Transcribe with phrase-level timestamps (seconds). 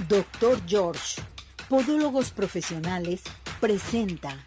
[0.00, 1.20] Doctor George,
[1.68, 3.22] Podólogos Profesionales,
[3.60, 4.46] presenta.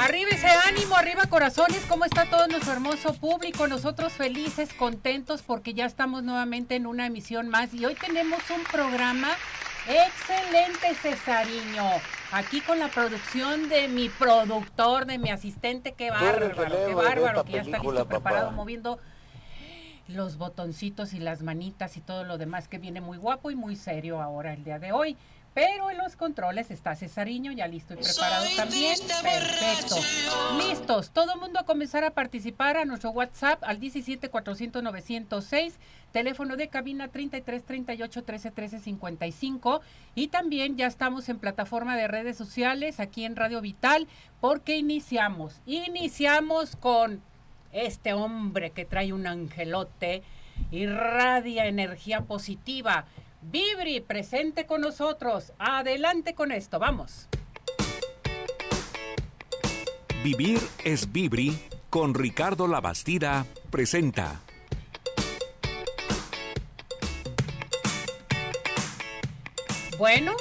[0.00, 3.68] Arriba ese ánimo, arriba corazones, ¿cómo está todo nuestro hermoso público?
[3.68, 8.64] Nosotros felices, contentos porque ya estamos nuevamente en una emisión más y hoy tenemos un
[8.64, 9.30] programa
[9.86, 11.84] excelente, Cesariño.
[12.30, 16.54] Aquí con la producción de mi productor, de mi asistente, qué bárbaro,
[16.86, 18.98] qué bárbaro, que ya está listo, preparado, moviendo
[20.08, 23.76] los botoncitos y las manitas y todo lo demás que viene muy guapo y muy
[23.76, 25.16] serio ahora el día de hoy.
[25.54, 28.96] Pero en los controles está Cesariño, ya listo y preparado también.
[29.22, 29.96] Perfecto.
[30.56, 31.10] Listos.
[31.10, 35.74] Todo el mundo a comenzar a participar a nuestro WhatsApp al 17 400 906,
[36.12, 39.80] teléfono de cabina 33 38 13 13 55.
[40.14, 44.06] Y también ya estamos en plataforma de redes sociales aquí en Radio Vital,
[44.40, 45.60] porque iniciamos.
[45.66, 47.20] Iniciamos con
[47.72, 50.22] este hombre que trae un angelote,
[50.70, 53.06] irradia energía positiva.
[53.40, 55.52] Vibri, presente con nosotros.
[55.58, 57.28] Adelante con esto, vamos.
[60.22, 61.58] Vivir es Vibri
[61.90, 64.40] con Ricardo Labastida presenta.
[69.96, 70.36] Bueno,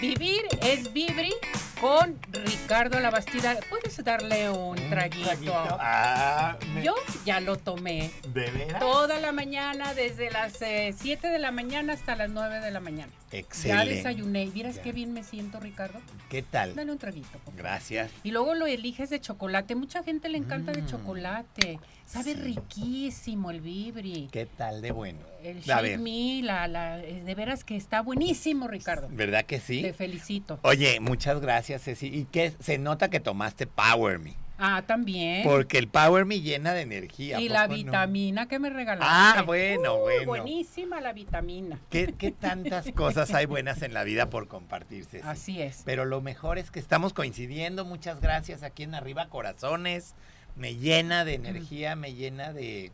[0.00, 1.32] vivir es Vibri
[1.80, 3.56] con Ricardo Labastida.
[3.68, 5.52] ¿Puedes darle un traguito?
[5.54, 8.10] Ah, me- Yo ya lo tomé.
[8.32, 8.80] ¿De veras?
[8.80, 13.12] Toda la mañana, desde las 7 de la mañana hasta las 9 de la mañana.
[13.32, 13.94] Ya Excelente.
[13.96, 14.44] desayuné.
[14.44, 14.82] ¿Y ¿Vieras Ya.
[14.82, 16.00] qué bien me siento, Ricardo?
[16.30, 16.74] ¿Qué tal?
[16.74, 17.38] Dale un traguito.
[17.56, 18.10] Gracias.
[18.22, 19.74] Y luego lo eliges de chocolate.
[19.74, 20.86] Mucha gente le encanta de Mm.
[20.86, 21.78] chocolate.
[22.06, 22.40] Sabe Sí.
[22.40, 24.28] riquísimo el vibri.
[24.30, 25.18] ¿Qué tal de bueno?
[25.42, 25.98] El Shake
[26.44, 29.08] la, la, eh, de veras que está buenísimo, Ricardo.
[29.10, 29.82] ¿verdad que sí?
[29.82, 30.58] Te felicito.
[30.62, 32.06] Oye, muchas gracias, Ceci.
[32.06, 32.52] ¿Y qué?
[32.60, 34.34] Se nota que tomaste Power Me.
[34.58, 35.42] Ah, también.
[35.42, 37.38] Porque el Power Me llena de energía.
[37.40, 37.74] y ¿a la no?
[37.74, 39.06] vitamina que me regalaste.
[39.06, 40.26] Ah, bueno, Uh, bueno.
[40.26, 41.78] Buenísima la vitamina.
[41.90, 45.26] ¿Qué, qué tantas cosas hay buenas en la vida por compartir, Ceci?
[45.28, 45.82] Así es.
[45.84, 47.84] Pero lo mejor es que estamos coincidiendo.
[47.84, 50.14] Muchas gracias aquí en Arriba Corazones.
[50.56, 52.90] Me llena de energía, me llena de,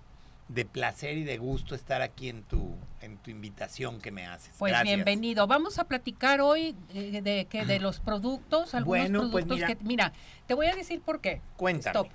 [0.49, 4.55] de placer y de gusto estar aquí en tu, en tu invitación que me haces.
[4.59, 4.95] Pues Gracias.
[4.97, 5.47] bienvenido.
[5.47, 9.67] Vamos a platicar hoy de, de, que de los productos, algunos Bueno, pues productos mira.
[9.69, 10.13] que mira,
[10.47, 11.41] te voy a decir por qué.
[11.57, 11.97] Cuéntame.
[12.01, 12.09] Stop.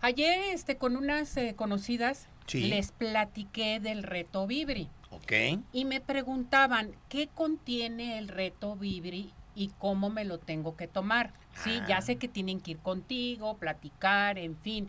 [0.00, 2.62] Ayer este con unas eh, conocidas Sí.
[2.68, 5.32] les platiqué del reto Vibri Ok.
[5.72, 11.32] y me preguntaban qué contiene el reto Vibri y cómo me lo tengo que tomar.
[11.54, 12.02] Sí, ya Ah.
[12.02, 14.88] sé que tienen que ir contigo, platicar, en fin.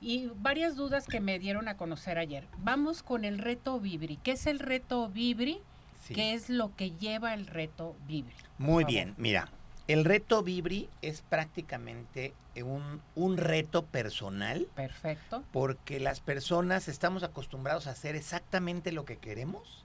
[0.00, 2.46] Y varias dudas que me dieron a conocer ayer.
[2.58, 4.16] Vamos con el reto Vibri.
[4.18, 5.60] ¿Qué es el reto Vibri?
[6.02, 6.14] Sí.
[6.14, 8.34] ¿Qué es lo que lleva el reto Vibri?
[8.58, 9.48] Muy bien, mira.
[9.86, 15.44] El reto Vibri es prácticamente un, un reto personal Perfecto.
[15.52, 19.83] porque las personas estamos acostumbrados a hacer exactamente lo que queremos,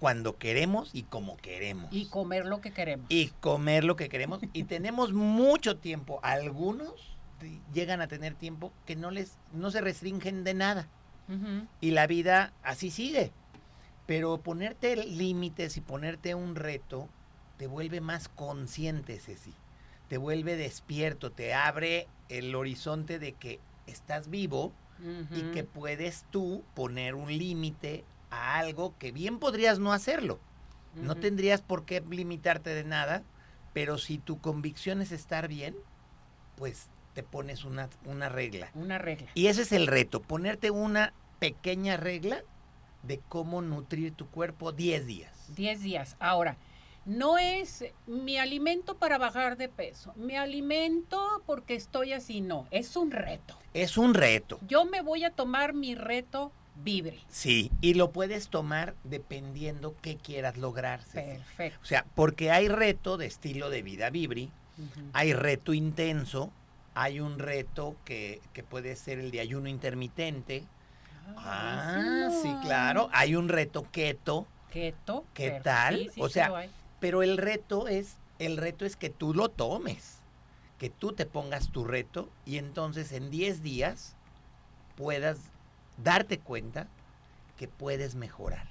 [0.00, 1.92] cuando queremos y como queremos.
[1.92, 3.06] Y comer lo que queremos.
[3.10, 6.18] y comer lo que queremos y tenemos mucho tiempo.
[6.22, 7.16] Algunos
[7.72, 10.88] llegan a tener tiempo que no les no se restringen de nada
[11.80, 13.30] y la vida así sigue.
[14.06, 17.08] Pero ponerte límites y ponerte un reto
[17.56, 19.54] te vuelve más consciente, Ceci.
[20.08, 24.72] Te vuelve despierto, te abre el horizonte de que estás vivo
[25.30, 30.38] y que puedes tú poner un límite a algo que bien podrías no hacerlo.
[30.94, 33.22] No tendrías por qué limitarte de nada,
[33.72, 35.76] pero si tu convicción es estar bien,
[36.56, 38.70] pues te pones una, una regla.
[38.74, 39.28] Una regla.
[39.34, 42.42] Y ese es el reto, ponerte una pequeña regla
[43.02, 45.32] de cómo nutrir tu cuerpo 10 días.
[45.54, 46.16] 10 días.
[46.18, 46.56] Ahora,
[47.06, 52.94] no es mi alimento para bajar de peso, mi alimento porque estoy así, no, es
[52.96, 53.56] un reto.
[53.72, 56.52] Es un reto, Yo me voy a tomar mi reto
[56.82, 57.18] Vibre.
[57.28, 61.00] sí, y lo puedes tomar dependiendo qué quieras lograr.
[61.12, 61.78] Perfecto.
[61.82, 64.50] O sea, porque hay reto de estilo de vida vibri,
[65.12, 66.50] hay reto intenso,
[66.94, 70.64] hay un reto que, que puede ser el de ayuno intermitente.
[71.36, 72.60] Ah, sí, buenísimo.
[72.62, 73.08] claro.
[73.12, 75.24] Hay un reto keto, Keto.
[75.34, 75.98] ¿Qué tal?
[75.98, 76.52] sí, sí, O sí sea,
[76.98, 80.18] pero el reto es el reto es que tú lo tomes,
[80.78, 84.16] que tú te pongas tu reto y entonces en 10 días
[84.96, 85.38] puedas
[86.02, 86.86] darte cuenta
[87.58, 88.66] que puedes mejorar.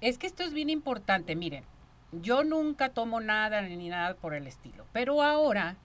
[0.00, 1.64] Es que esto es bien importante, miren,
[2.12, 5.76] yo nunca tomo nada ni nada por el estilo, pero ahora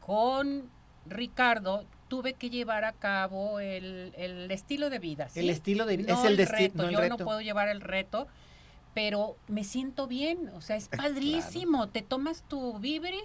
[0.00, 0.68] con
[1.06, 5.28] Ricardo tuve que llevar a cabo el, el estilo de vida.
[5.28, 5.40] ¿sí?
[5.40, 7.16] El estilo de vida No es el, el reto, no el yo reto.
[7.18, 8.26] no puedo llevar el reto,
[8.94, 11.88] pero me siento bien, o sea, es padrísimo.
[11.88, 13.20] Te tomas tu Vibri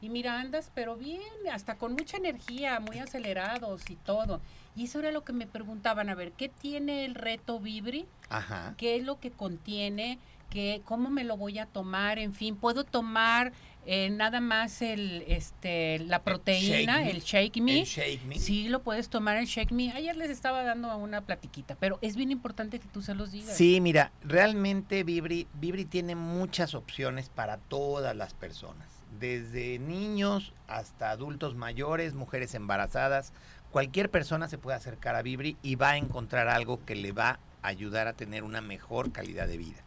[0.00, 1.20] Y mira, andas, pero bien,
[1.52, 4.40] hasta con mucha energía, muy acelerados y todo.
[4.78, 8.06] Y eso era lo que me preguntaban, a ver, ¿qué tiene el reto Vibri?
[8.28, 8.74] Ajá.
[8.76, 10.20] ¿Qué es lo que contiene?
[10.50, 12.20] ¿Qué, ¿Cómo me lo voy a tomar?
[12.20, 13.52] En fin, ¿puedo tomar
[13.86, 17.80] eh, nada más el, este, la proteína, Shake el Shake Me?
[17.80, 18.38] El Shake Me.
[18.38, 19.90] Sí, lo puedes tomar el Shake Me.
[19.90, 23.56] Ayer les estaba dando una platiquita, pero es bien importante que tú se los digas.
[23.56, 28.86] Sí, mira, realmente Vibri, Vibri tiene muchas opciones para todas las personas,
[29.18, 33.32] desde niños hasta adultos mayores, mujeres embarazadas,
[33.70, 37.38] cualquier persona se puede acercar a Vibri y va a encontrar algo que le va
[37.62, 39.82] a ayudar a tener una mejor calidad de vida.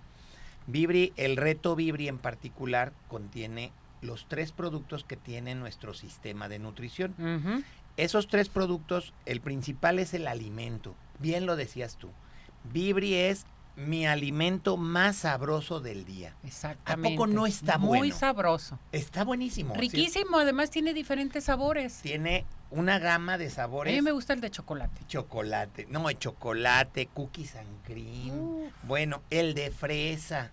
[0.68, 6.60] Vibri, el reto Vibri en particular contiene los tres productos que tiene nuestro sistema de
[6.60, 7.66] nutrición.
[7.98, 10.96] Esos tres productos, el principal es el alimento.
[11.20, 12.10] Bien lo decías tú.
[12.72, 13.46] Vibri es
[13.76, 16.36] mi alimento más sabroso del día.
[16.44, 17.08] Exactamente.
[17.08, 18.16] ¿A poco no está Muy bueno?
[18.16, 18.78] sabroso.
[18.92, 19.74] Está buenísimo.
[19.76, 19.80] ¿sí?
[19.82, 22.00] Riquísimo, además tiene diferentes sabores.
[22.02, 23.94] Tiene una gama de A sabores.
[23.96, 25.02] mí me gusta el de chocolate.
[25.08, 28.38] Chocolate, no, el chocolate, cookies and cream.
[28.38, 28.74] Uf.
[28.84, 30.52] Bueno, el de fresa,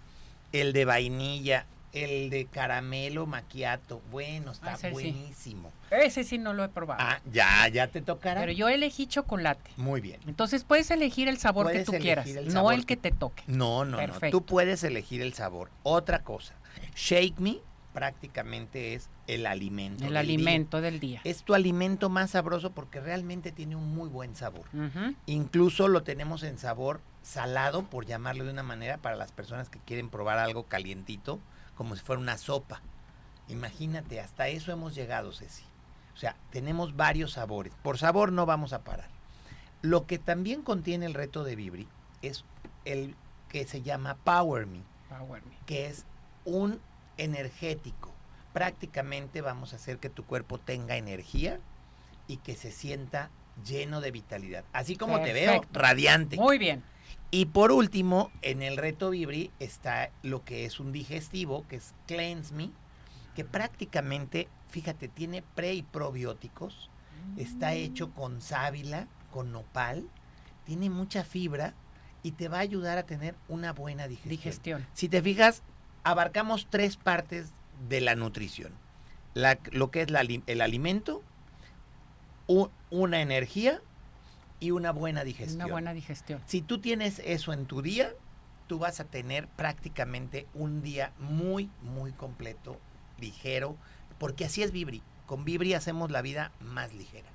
[0.52, 4.00] el de vainilla, el de caramelo macchiato.
[4.11, 4.88] Bueno, está Ah, sí.
[4.90, 5.73] buenísimo.
[5.90, 7.00] Ese sí no lo he probado.
[7.02, 8.40] Ah, ya, ya te tocará.
[8.40, 9.70] pero yo elegí chocolate.
[9.76, 10.20] Muy bien.
[10.26, 13.43] Entonces puedes elegir el sabor que tú quieras, el no el que te toque.
[13.46, 13.96] No, no, no.
[13.99, 14.38] Perfecto.
[14.38, 15.70] Tú puedes elegir el sabor.
[15.82, 16.55] Otra cosa,
[16.94, 17.58] Shake Me
[17.93, 20.05] prácticamente es el alimento.
[20.05, 20.20] El del día.
[20.20, 21.20] alimento del día.
[21.25, 24.67] Es tu alimento más sabroso porque realmente tiene un muy buen sabor.
[25.26, 29.79] Incluso lo tenemos en sabor salado, por llamarlo de una manera, para las personas que
[29.81, 31.40] quieren probar algo calientito,
[31.78, 32.82] como si fuera una sopa.
[33.46, 35.62] Imagínate, hasta eso hemos llegado, Ceci.
[36.12, 37.72] O sea, tenemos varios sabores.
[37.82, 39.08] Por sabor no vamos a parar.
[39.80, 41.86] Lo que también contiene el reto de Vibri
[42.20, 42.44] es
[42.84, 43.14] el
[43.48, 45.54] que se llama Power Me, Power Me.
[45.66, 46.04] que es
[46.44, 46.80] un
[47.16, 48.12] energético.
[48.52, 51.60] Prácticamente vamos a hacer que tu cuerpo tenga energía
[52.26, 53.30] y que se sienta
[53.64, 54.64] lleno de vitalidad.
[54.72, 56.36] Así como te veo, radiante.
[56.36, 56.82] Muy bien.
[57.30, 61.94] Y por último, en el reto Vibri está lo que es un digestivo, que es
[62.06, 62.70] Cleanse Me,
[63.34, 66.90] que prácticamente, fíjate, tiene pre y probióticos,
[67.36, 70.08] está hecho con sábila, con nopal,
[70.64, 71.75] tiene mucha fibra
[72.22, 74.30] y te va a ayudar a tener una buena digestión.
[74.30, 74.86] Digestión.
[74.94, 75.62] Si te fijas,
[76.04, 77.52] abarcamos tres partes
[77.88, 78.72] de la nutrición.
[79.34, 81.22] La- lo que es la el alimento,
[82.90, 83.82] una energía
[84.60, 85.62] y una buena digestión.
[85.62, 86.43] Una buena digestión.
[86.46, 88.12] Si tú tienes eso en tu día,
[88.66, 92.78] tú vas a tener prácticamente un día muy, muy completo,
[93.19, 93.76] ligero,
[94.19, 95.02] porque así es Vibri.
[95.26, 97.28] Con Vibri hacemos la vida más ligera.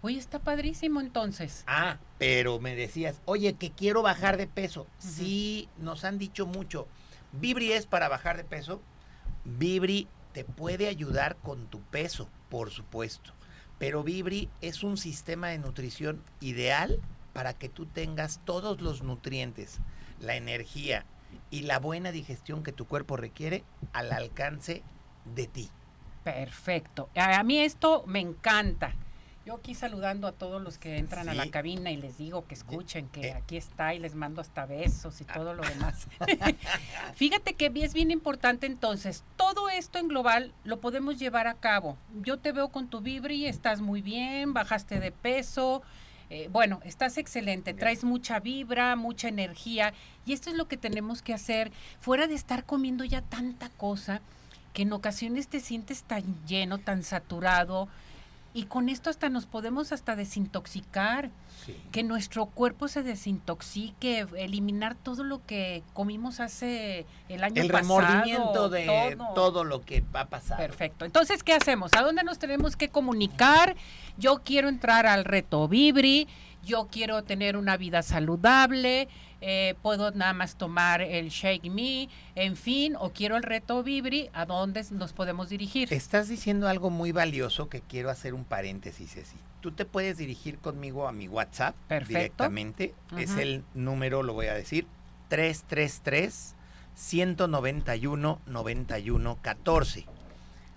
[0.00, 1.64] Oye, está padrísimo entonces.
[1.66, 4.86] Ah, pero me decías, oye, que quiero bajar de peso.
[4.98, 6.86] Sí, nos han dicho mucho.
[7.32, 8.80] Vibri es para bajar de peso.
[9.44, 13.32] Vibri te puede ayudar con tu peso, por supuesto.
[13.78, 17.00] Pero Vibri es un sistema de nutrición ideal
[17.32, 19.78] para que tú tengas todos los nutrientes,
[20.20, 21.06] la energía
[21.50, 24.82] y la buena digestión que tu cuerpo requiere al alcance
[25.34, 25.70] de ti.
[26.24, 27.08] Perfecto.
[27.14, 28.94] A mí esto me encanta.
[29.48, 32.52] Yo aquí saludando a todos los que entran a la cabina y les digo que
[32.52, 33.32] escuchen que Eh.
[33.32, 36.06] aquí está y les mando hasta besos y todo lo demás.
[37.14, 41.96] Fíjate que es bien importante entonces, todo esto en global lo podemos llevar a cabo.
[42.20, 45.80] Yo te veo con tu Vibri, estás muy bien, bajaste de peso,
[46.28, 49.94] eh, bueno, estás excelente, traes mucha vibra, mucha energía
[50.26, 54.20] y esto es lo que tenemos que hacer, fuera de estar comiendo ya tanta cosa
[54.74, 57.88] que en ocasiones te sientes tan lleno, tan saturado
[58.54, 61.30] y con esto hasta nos podemos hasta desintoxicar,
[61.92, 68.00] que nuestro cuerpo se desintoxique, eliminar todo lo que comimos hace el año El pasado.
[68.00, 69.34] remordimiento de todo.
[69.34, 69.64] todo.
[69.64, 70.56] lo que va a pasar.
[70.56, 71.04] Perfecto.
[71.04, 71.92] Entonces, ¿qué hacemos?
[71.94, 73.76] ¿A dónde nos tenemos que comunicar?
[74.16, 76.26] Yo quiero entrar al reto Vibri,
[76.64, 79.08] yo quiero tener una vida saludable,
[79.40, 84.30] eh, puedo nada más tomar el Shake Me, en fin, o quiero el reto Vibri,
[84.32, 85.92] ¿a dónde nos podemos dirigir?
[85.92, 89.36] Estás diciendo algo muy valioso que quiero hacer un paréntesis, Ceci.
[89.60, 92.18] Tú te puedes dirigir conmigo a mi WhatsApp Perfecto.
[92.18, 92.94] directamente.
[93.16, 94.86] Es el número, lo voy a decir,
[95.28, 96.54] 333
[96.94, 100.06] 191 91 14.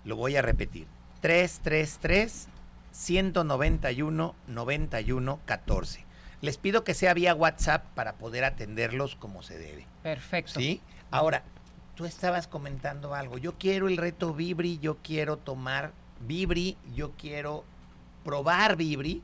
[0.04, 0.86] Lo voy a repetir.
[1.20, 2.48] 333
[2.92, 6.04] 191 91 14.
[6.40, 9.86] Les pido que sea vía WhatsApp para poder atenderlos como se debe.
[10.02, 10.60] Perfecto.
[10.60, 10.80] ¿Sí?
[11.10, 11.44] Ahora,
[11.94, 13.38] tú estabas comentando algo.
[13.38, 17.64] Yo quiero el reto Vibri, yo quiero tomar Vibri, yo quiero
[18.24, 19.22] probar Vibri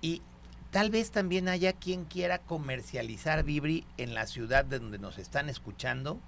[0.00, 0.22] y
[0.70, 5.48] tal vez también haya quien quiera comercializar Vibri en la ciudad de donde nos están
[5.48, 6.18] escuchando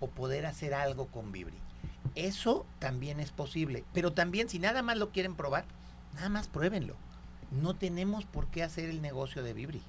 [0.00, 1.58] o poder hacer algo con Vibri.
[2.14, 3.84] Eso también es posible.
[3.92, 5.64] Pero también, si nada más lo quieren probar,
[6.14, 6.96] nada más pruébenlo.
[7.50, 9.82] No tenemos por qué hacer el negocio de Vibri.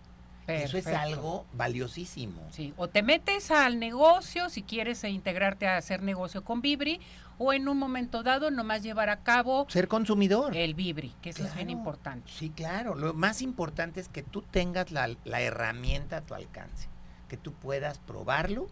[0.47, 2.41] Eso es algo valiosísimo.
[2.51, 6.99] Sí, o te metes al negocio si quieres integrarte a hacer negocio con Vibri
[7.37, 10.55] o en un momento dado nomás llevar a cabo Ser consumidor.
[10.55, 12.29] el Vibri, que eso es bien importante.
[12.29, 12.93] Sí, claro.
[12.95, 16.89] Lo más importante es que tú tengas la, la herramienta a tu alcance,
[17.29, 18.67] que tú puedas probarlo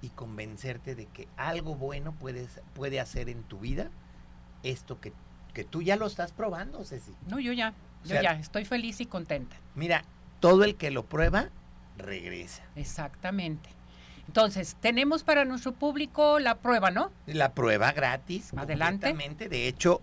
[0.00, 3.90] y convencerte de que algo bueno puedes, puede hacer en tu vida
[4.62, 5.12] esto que,
[5.52, 7.12] que tú ya lo estás probando, Ceci.
[7.28, 7.70] No, yo ya,
[8.02, 9.56] O yo sea- ya, estoy feliz y contenta.
[9.74, 10.04] Mira,
[10.40, 11.48] todo el que lo prueba,
[11.98, 12.62] regresa.
[12.76, 13.68] Exactamente.
[14.26, 17.10] Entonces, tenemos para nuestro público la prueba, ¿no?
[17.26, 18.52] La prueba gratis.
[18.56, 19.12] Adelante.
[19.48, 20.00] De hecho,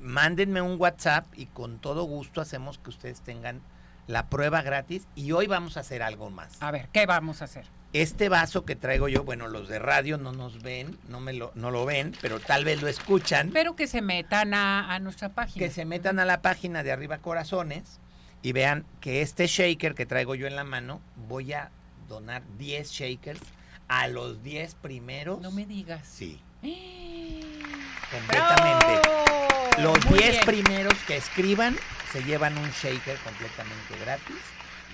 [0.00, 3.60] mándenme un WhatsApp y con todo gusto hacemos que ustedes tengan
[4.06, 5.06] la prueba gratis.
[5.14, 6.60] Y hoy vamos a hacer algo más.
[6.62, 7.66] A ver, ¿qué vamos a hacer?
[7.92, 11.52] Este vaso que traigo yo, bueno, los de radio no nos ven, no me lo,
[11.54, 13.48] no lo ven, pero tal vez lo escuchan.
[13.48, 15.64] Espero que se metan a, a nuestra página.
[15.64, 18.00] que se metan a la página de Arriba Corazones
[18.42, 21.70] y vean que este shaker que traigo yo en la mano, voy a
[22.08, 23.40] donar 10 shakers
[23.88, 25.40] a los 10 primeros.
[25.40, 26.06] No me digas.
[26.06, 27.40] Sí, ¡Eh!
[28.10, 29.08] completamente.
[29.08, 29.94] ¡Bravo!
[29.94, 30.44] Los Muy 10 bien.
[30.44, 31.76] primeros que escriban
[32.16, 34.36] se llevan un shaker completamente gratis,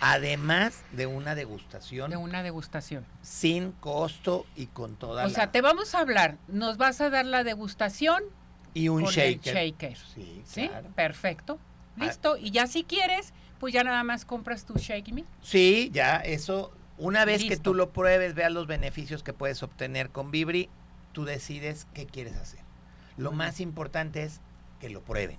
[0.01, 3.07] además de una degustación De una degustación.
[3.21, 5.33] sin costo y con toda O la...
[5.35, 8.25] sea, te vamos a hablar, nos vas a dar la degustación
[8.75, 9.97] y un shaker.
[9.97, 10.69] Sí, ¿Sí?
[10.69, 10.89] claro.
[10.97, 11.59] Perfecto.
[11.97, 12.07] Ah.
[12.07, 12.37] Listo.
[12.39, 15.25] Y ya si quieres, pues ya nada más compras tu Shake Me.
[15.43, 20.11] Sí, ya eso, una vez que tú lo pruebes, veas los beneficios que puedes obtener
[20.11, 20.69] con Vibri,
[21.13, 22.61] tú decides qué quieres hacer.
[23.17, 24.41] Lo más importante es
[24.81, 25.39] que lo prueben.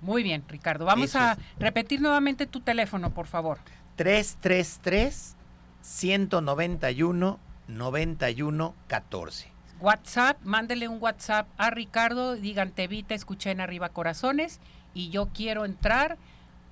[0.00, 0.84] Muy bien, Ricardo.
[0.84, 1.38] Vamos Eso a es.
[1.58, 3.58] repetir nuevamente tu teléfono, por favor.
[3.96, 5.36] 333
[5.82, 7.38] 191
[7.68, 9.48] 91 14.
[9.80, 14.60] WhatsApp, mándele un WhatsApp a Ricardo, digan te vi, te escuché en Arriba Corazones
[14.92, 16.18] y yo quiero entrar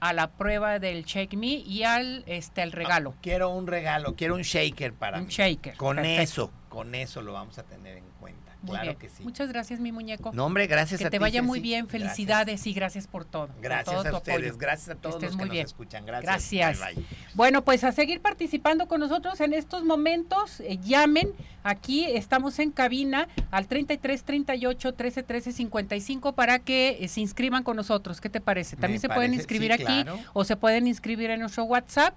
[0.01, 3.15] a la prueba del Shake Me y al este el regalo.
[3.23, 5.31] Quiero un regalo, quiero un shaker para un mí.
[5.33, 5.77] shaker.
[5.77, 6.23] Con Perfecto.
[6.23, 8.46] eso, con eso lo vamos a tener en cuenta.
[8.67, 8.99] Muy claro bien.
[8.99, 9.23] que sí.
[9.23, 10.33] Muchas gracias, mi muñeco.
[10.35, 12.03] No, hombre, gracias que a te ti, vaya muy bien, Gracias.
[12.03, 13.47] felicidades y gracias por todo.
[13.49, 14.59] por Gracias todo a ustedes, apoyo.
[14.59, 15.67] gracias a todos estés los que muy nos bien.
[15.67, 16.05] escuchan.
[16.07, 16.25] Gracias.
[16.53, 16.81] Gracias.
[16.81, 17.05] Bye, bye.
[17.35, 20.61] Bueno, pues a seguir participando con nosotros en estos momentos.
[20.61, 21.33] eh, llamen.
[21.63, 27.63] Aquí estamos en cabina al 33 38 13 13 55 para que eh, se inscriban
[27.65, 28.21] con nosotros.
[28.21, 28.77] ¿Qué te parece?
[28.77, 30.19] También Me se pueden inscribir sí, aquí claro.
[30.33, 32.15] o se pueden inscribir en nuestro WhatsApp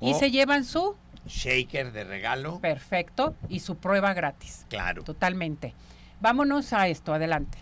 [0.00, 0.94] y se llevan su
[1.26, 4.66] Shaker de regalo, perfecto y su prueba gratis.
[4.68, 5.02] claro.
[5.04, 5.74] Totalmente.
[6.20, 7.12] Vámonos a esto.
[7.12, 7.58] Adelante.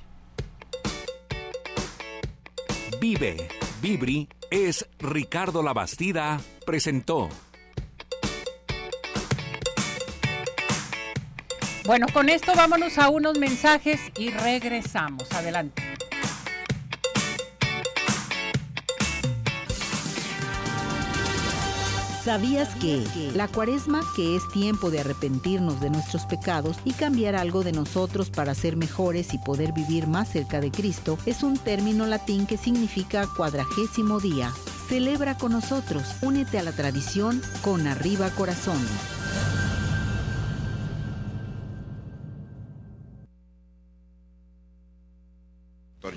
[3.00, 3.48] Vive,
[3.80, 7.28] Vibri es Ricardo Labastida presentó.
[11.84, 15.30] Bueno, con esto vámonos a unos mensajes y regresamos.
[15.32, 15.82] Adelante.
[22.24, 27.64] ¿Sabías que la cuaresma, que es tiempo de arrepentirnos de nuestros pecados y cambiar algo
[27.64, 32.06] de nosotros para ser mejores y poder vivir más cerca de Cristo, es un término
[32.06, 34.52] latín que significa cuadragésimo día?
[34.88, 39.21] Celebra con nosotros, únete a la tradición con arriba corazones.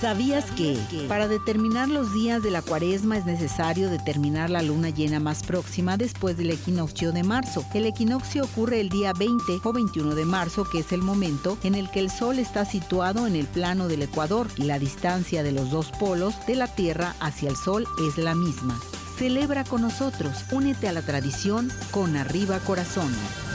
[0.00, 0.78] ¿Sabías que
[1.08, 5.98] para determinar los días de la cuaresma es necesario determinar la luna llena más próxima
[5.98, 7.66] después del equinoccio de marzo?
[7.74, 11.74] El equinoccio ocurre el día 20 o 21 de marzo, que es el momento en
[11.74, 15.52] el que el Sol está situado en el plano del Ecuador y la distancia de
[15.52, 18.80] los dos polos de la Tierra hacia el Sol es la misma.
[19.18, 23.49] Celebra con nosotros, únete a la tradición con Arriba Corazones.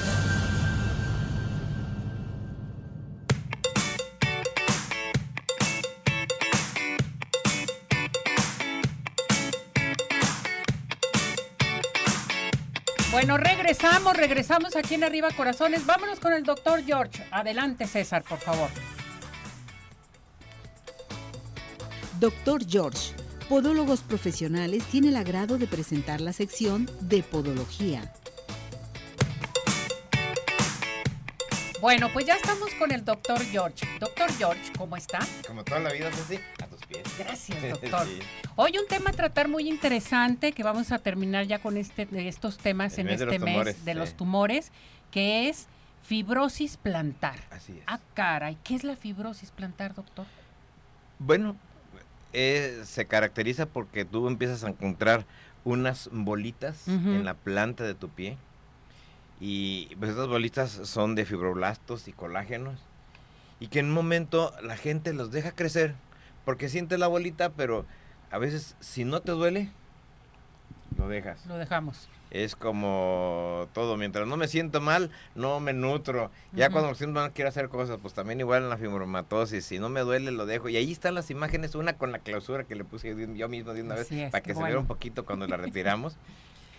[13.26, 15.84] Bueno, regresamos, regresamos aquí en Arriba Corazones.
[15.84, 17.26] Vámonos con el doctor George.
[17.32, 18.70] Adelante, César, por favor.
[22.20, 23.16] Doctor George,
[23.50, 28.14] Podólogos Profesionales, tiene el agrado de presentar la sección de Podología.
[31.82, 33.88] Bueno, pues ya estamos con el doctor George.
[34.00, 35.18] Doctor George, ¿cómo está?
[35.48, 36.40] Como toda la vida, Ceci,
[37.18, 38.06] Gracias, doctor.
[38.06, 38.20] Sí.
[38.56, 42.58] Hoy un tema a tratar muy interesante que vamos a terminar ya con este, estos
[42.58, 43.98] temas El en mes este mes tumores, de sí.
[44.00, 44.72] los tumores,
[45.12, 45.68] que es
[46.04, 47.40] fibrosis plantar.
[47.52, 47.84] Así es.
[47.88, 50.26] Ah, caray, ¿qué es la fibrosis plantar, doctor?
[51.20, 51.56] Bueno,
[52.34, 55.26] eh, se caracteriza porque tú empiezas a encontrar
[55.64, 58.38] unas bolitas en la planta de tu pie.
[59.40, 62.80] Y pues estas bolitas son de fibroblastos y colágenos.
[63.60, 65.96] Y que en un momento la gente los deja crecer
[66.46, 67.86] porque siente la bolita, pero
[68.32, 69.72] a veces si no te duele,
[70.98, 71.46] lo dejas.
[71.46, 72.08] Lo dejamos.
[72.32, 76.32] Es como todo, mientras no me siento mal, no me nutro.
[76.54, 79.80] Ya cuando me siento mal quiero hacer cosas, pues también igual en la fibromatosis, si
[79.80, 80.68] no me duele lo dejo.
[80.70, 83.84] Y ahí están las imágenes, una con la clausura que le puse yo, mismo de
[83.84, 86.18] una Así vez, es, para que se vea un poquito cuando la retiramos.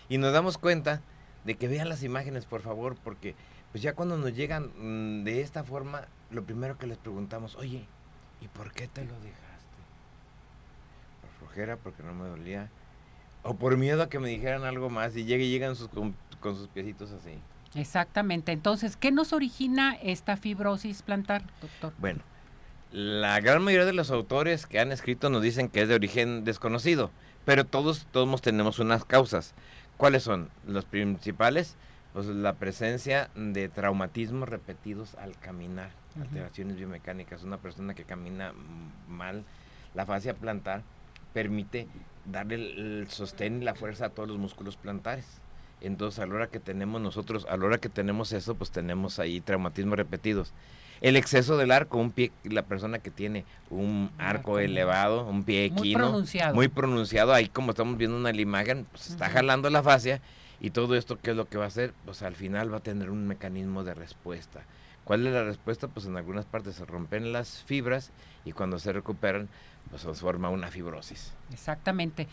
[0.09, 1.01] y nos damos cuenta
[1.43, 3.33] de que vean las imágenes, por favor, porque
[3.71, 7.85] pues ya cuando nos llegan mm, de esta forma, lo primero que les preguntamos, oye,
[8.41, 9.46] ¿y por qué te lo dejaste?
[11.57, 12.69] Flojera, porque no me dolía.
[13.43, 16.55] O por miedo a que me dijeran algo más y llegue llegan sus, con, con
[16.55, 17.31] sus piecitos así.
[17.73, 18.51] Exactamente.
[18.51, 21.93] Entonces, ¿qué nos origina esta fibrosis plantar, doctor?
[21.99, 22.19] Bueno,
[22.91, 26.43] la gran mayoría de los autores que han escrito nos dicen que es de origen
[26.43, 27.09] desconocido,
[27.45, 29.55] pero todos, todos tenemos unas causas.
[29.97, 30.49] ¿Cuáles son?
[30.67, 31.75] Los principales,
[32.13, 36.23] pues la presencia de traumatismos repetidos al caminar, Ujú.
[36.23, 37.43] alteraciones biomecánicas.
[37.43, 38.53] Una persona que camina
[39.07, 39.43] mal,
[39.95, 40.83] la fascia plantar
[41.37, 41.87] permite
[42.25, 45.39] darle el, sostén y la fuerza a todos los músculos plantares.
[45.81, 49.19] Entonces, a la hora que tenemos nosotros, a la hora que tenemos eso, pues tenemos
[49.19, 50.51] ahí traumatismos repetidos.
[50.99, 55.43] El exceso del arco, un pie, la persona que tiene un arco arco elevado, un
[55.43, 56.55] pie Muy equino, pronunciado.
[56.55, 60.19] muy pronunciado, ahí como estamos viendo en la imagen, pues está jalando la fascia
[60.59, 61.93] y todo esto, ¿qué es lo que va a hacer?
[62.05, 64.63] Pues al final va a tener un mecanismo de respuesta.
[65.03, 65.87] ¿Cuál es la respuesta?
[65.87, 68.11] Pues en algunas partes se rompen las fibras
[68.43, 69.47] y cuando se recuperan,
[69.89, 71.33] pues se forma una fibrosis.
[71.51, 72.27] Exactamente.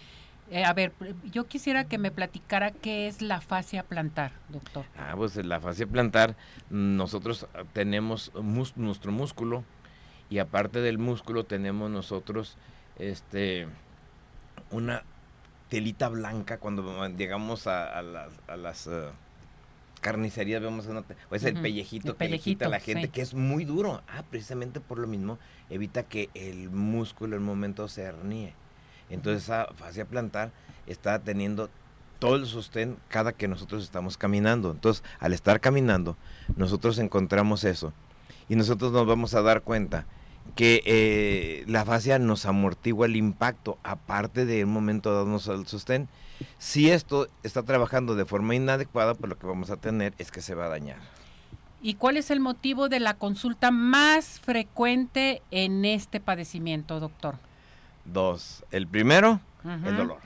[0.50, 0.92] Eh, a ver,
[1.30, 4.84] yo quisiera que me platicara qué es la fascia plantar, doctor.
[4.98, 6.36] Ah, pues en la fascia plantar,
[6.68, 9.64] nosotros ah, tenemos mus- nuestro músculo
[10.28, 12.56] y aparte del músculo tenemos nosotros
[12.98, 13.66] este
[14.70, 15.02] una
[15.70, 19.12] telita blanca cuando llegamos a, a las, a las, ah,
[20.04, 22.98] carnicerías vemos una te- o es el pellejito el que le quita a la pellejito,
[22.98, 23.12] gente sí.
[23.12, 24.02] que es muy duro.
[24.06, 25.38] Ah, precisamente por lo mismo
[25.70, 28.52] evita que el músculo en un momento se hernie.
[29.08, 30.52] Entonces esa fascia plantar
[30.86, 31.70] está teniendo
[32.18, 34.70] todo el sostén cada que nosotros estamos caminando.
[34.70, 36.16] Entonces, al estar caminando,
[36.56, 37.92] nosotros encontramos eso.
[38.48, 40.06] Y nosotros nos vamos a dar cuenta
[40.54, 46.08] que eh, la fascia nos amortigua el impacto, aparte de un momento darnos el sostén.
[46.58, 50.40] Si esto está trabajando de forma inadecuada, pues lo que vamos a tener es que
[50.42, 50.98] se va a dañar.
[51.82, 57.36] ¿Y cuál es el motivo de la consulta más frecuente en este padecimiento, doctor?
[58.06, 59.40] Dos, el primero,
[59.84, 60.18] el dolor.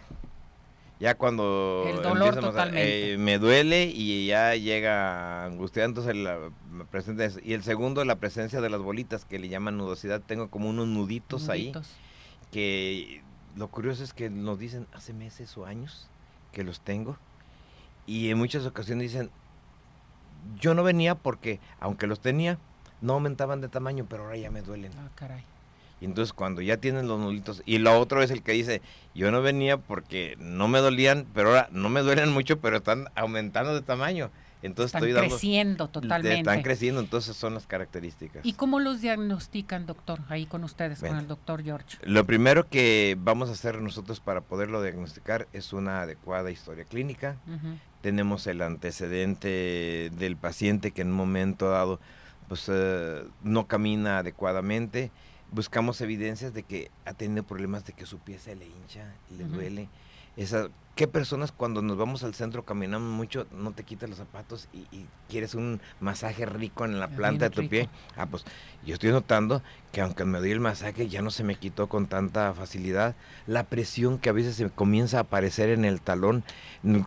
[1.01, 3.12] Ya cuando El dolor empiezan a- totalmente.
[3.14, 7.38] eh, me duele y ya llega angustia, entonces la, me presenta eso.
[7.44, 10.21] Y el segundo, la presencia de las bolitas que le llaman nudosidad.
[10.21, 11.88] Tengo como unos nuditos, ahí Nuditos.
[12.51, 13.23] que
[13.59, 16.07] lo curioso es que nos dicen hace meses o años
[16.53, 17.16] que los tengo
[18.07, 19.31] y en muchas ocasiones dicen
[20.61, 22.57] yo no venía porque aunque los tenía
[23.01, 25.42] no aumentaban de tamaño pero ahora ya me duelen Ah, caray.
[26.01, 28.81] y entonces cuando ya tienen los nuditos y lo otro es el que dice
[29.14, 33.09] yo no venía porque no me dolían pero ahora no me duelen mucho pero están
[33.16, 34.31] aumentando de tamaño
[34.62, 35.31] Entonces Están estoy dando...
[35.31, 36.38] creciendo te- totalmente.
[36.38, 38.44] Están creciendo, entonces son las características.
[38.44, 40.21] ¿Y cómo los diagnostican, doctor?
[40.29, 41.99] Ahí con ustedes, con el doctor George.
[42.03, 47.37] Lo primero que vamos a hacer nosotros para poderlo diagnosticar es una adecuada historia clínica.
[48.03, 52.01] Tenemos el antecedente del paciente que en un momento dado
[52.49, 55.11] pues, eh, no camina adecuadamente.
[55.51, 59.44] Buscamos evidencias de que ha tenido problemas de que su pie se le hincha, le
[59.44, 59.88] duele.
[60.38, 64.68] Esa, ¿Qué personas cuando nos vamos al centro caminamos mucho, no te quitas los zapatos
[64.72, 67.70] y, y quieres un masaje rico en la Bien planta de tu rico.
[67.70, 67.88] pie?
[68.16, 68.44] Ah, pues
[68.85, 72.09] yo estoy notando que aunque me doy el masaje ya no se me quitó con
[72.09, 73.14] tanta facilidad.
[73.46, 76.42] La presión que a veces se comienza a aparecer en el talón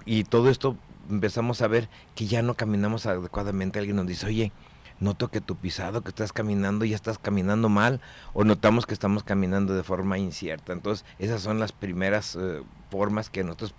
[0.05, 0.77] y todo esto
[1.09, 3.79] empezamos a ver que ya no caminamos adecuadamente.
[3.79, 4.53] Alguien nos dice, oye,
[5.01, 7.99] noto que tu pisado que estás caminando ya estás caminando mal
[8.33, 10.71] o notamos que estamos caminando de forma incierta.
[10.71, 13.73] Entonces esas son las primeras eh, formas que nosotros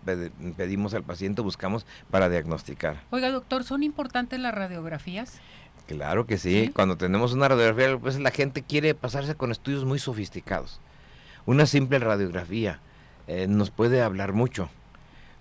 [0.57, 3.03] pedimos al paciente, buscamos para diagnosticar.
[3.11, 5.41] Oiga, doctor, ¿son importantes las radiografías?
[5.87, 6.67] Claro que sí.
[6.67, 6.69] ¿Sí?
[6.71, 10.81] Cuando tenemos una radiografía, pues la gente quiere pasarse con estudios muy sofisticados.
[11.47, 12.81] Una simple radiografía
[13.27, 14.69] eh, nos puede hablar mucho.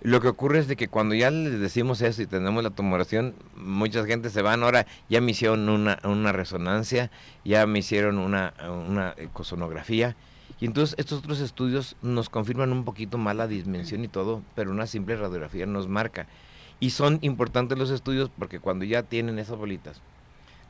[0.04, 3.32] Lo que ocurre es de que cuando ya les decimos eso y tenemos la tomografía,
[3.54, 7.12] mucha gente se van, ahora ya me hicieron una, una resonancia,
[7.44, 10.16] ya me hicieron una, una ecosonografía,
[10.62, 14.70] y entonces estos otros estudios nos confirman un poquito más la dimensión y todo, pero
[14.70, 16.26] una simple radiografía nos marca.
[16.80, 20.00] Y son importantes los estudios porque cuando ya tienen esas bolitas,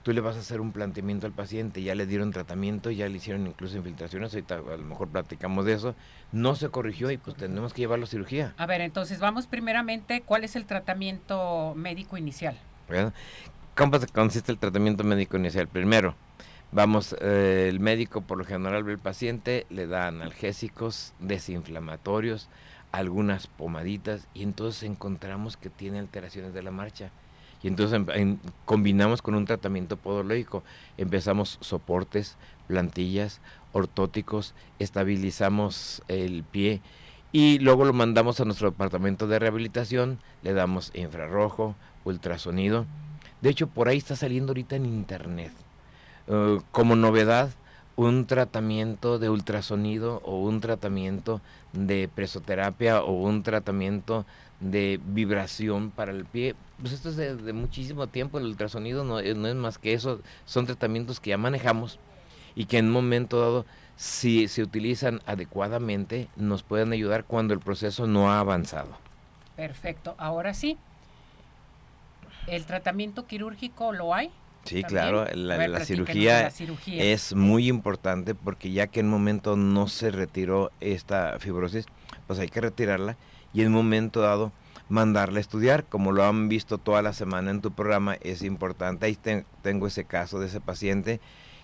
[0.02, 3.16] tú le vas a hacer un planteamiento al paciente, ya le dieron tratamiento, ya le
[3.16, 5.94] hicieron incluso infiltraciones, ahorita a lo mejor platicamos de eso,
[6.32, 8.54] no se corrigió y pues tenemos que llevarlo a cirugía.
[8.56, 12.58] A ver, entonces vamos primeramente, ¿cuál es el tratamiento médico inicial?
[12.88, 13.12] ¿verdad?
[13.76, 15.66] ¿Cómo se consiste el tratamiento médico inicial?
[15.66, 16.14] Primero,
[16.72, 22.50] vamos, eh, el médico por lo general ve al paciente, le da analgésicos, desinflamatorios,
[22.90, 27.10] algunas pomaditas y entonces encontramos que tiene alteraciones de la marcha.
[27.62, 30.62] Y entonces em- combinamos con un tratamiento podológico.
[30.98, 33.40] Empezamos soportes, plantillas,
[33.72, 36.80] ortóticos, estabilizamos el pie
[37.32, 42.84] y luego lo mandamos a nuestro departamento de rehabilitación, le damos infrarrojo, ultrasonido.
[43.40, 45.52] De hecho, por ahí está saliendo ahorita en internet.
[46.28, 47.50] eh, como novedad,
[47.96, 51.40] un tratamiento de ultrasonido o un tratamiento
[51.72, 54.24] de presoterapia o un tratamiento
[54.60, 56.54] de vibración para el pie.
[56.80, 60.20] Pues esto es de, muchísimo tiempo, el ultrasonido no, es- no es más que eso,
[60.46, 61.98] son tratamientos que ya manejamos
[62.54, 67.60] y que en un momento dado, si se utilizan adecuadamente, nos pueden ayudar cuando el
[67.60, 68.96] proceso no ha avanzado.
[69.56, 70.76] Perfecto, ahora sí.
[72.46, 74.30] ¿El tratamiento quirúrgico lo hay?
[74.64, 77.02] Sí, claro, la, la cirugía la cirugía.
[77.04, 81.86] es muy importante porque ya que en un momento no se retiró esta fibrosis,
[82.26, 83.16] pues hay que retirarla
[83.52, 84.52] y en un momento dado
[84.88, 89.06] mandarla a estudiar, como lo han visto toda la semana en tu programa, es importante.
[89.06, 91.20] Ahí ten- tengo ese caso de ese paciente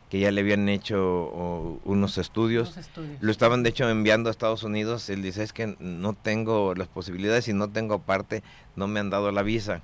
[0.09, 2.77] que ya le habían hecho unos estudios.
[3.21, 5.11] Lo estaban de hecho enviando a Estados Unidos.
[5.11, 8.43] Él dice, es que no tengo las posibilidades y no tengo aparte,
[8.75, 9.83] no me han dado la visa.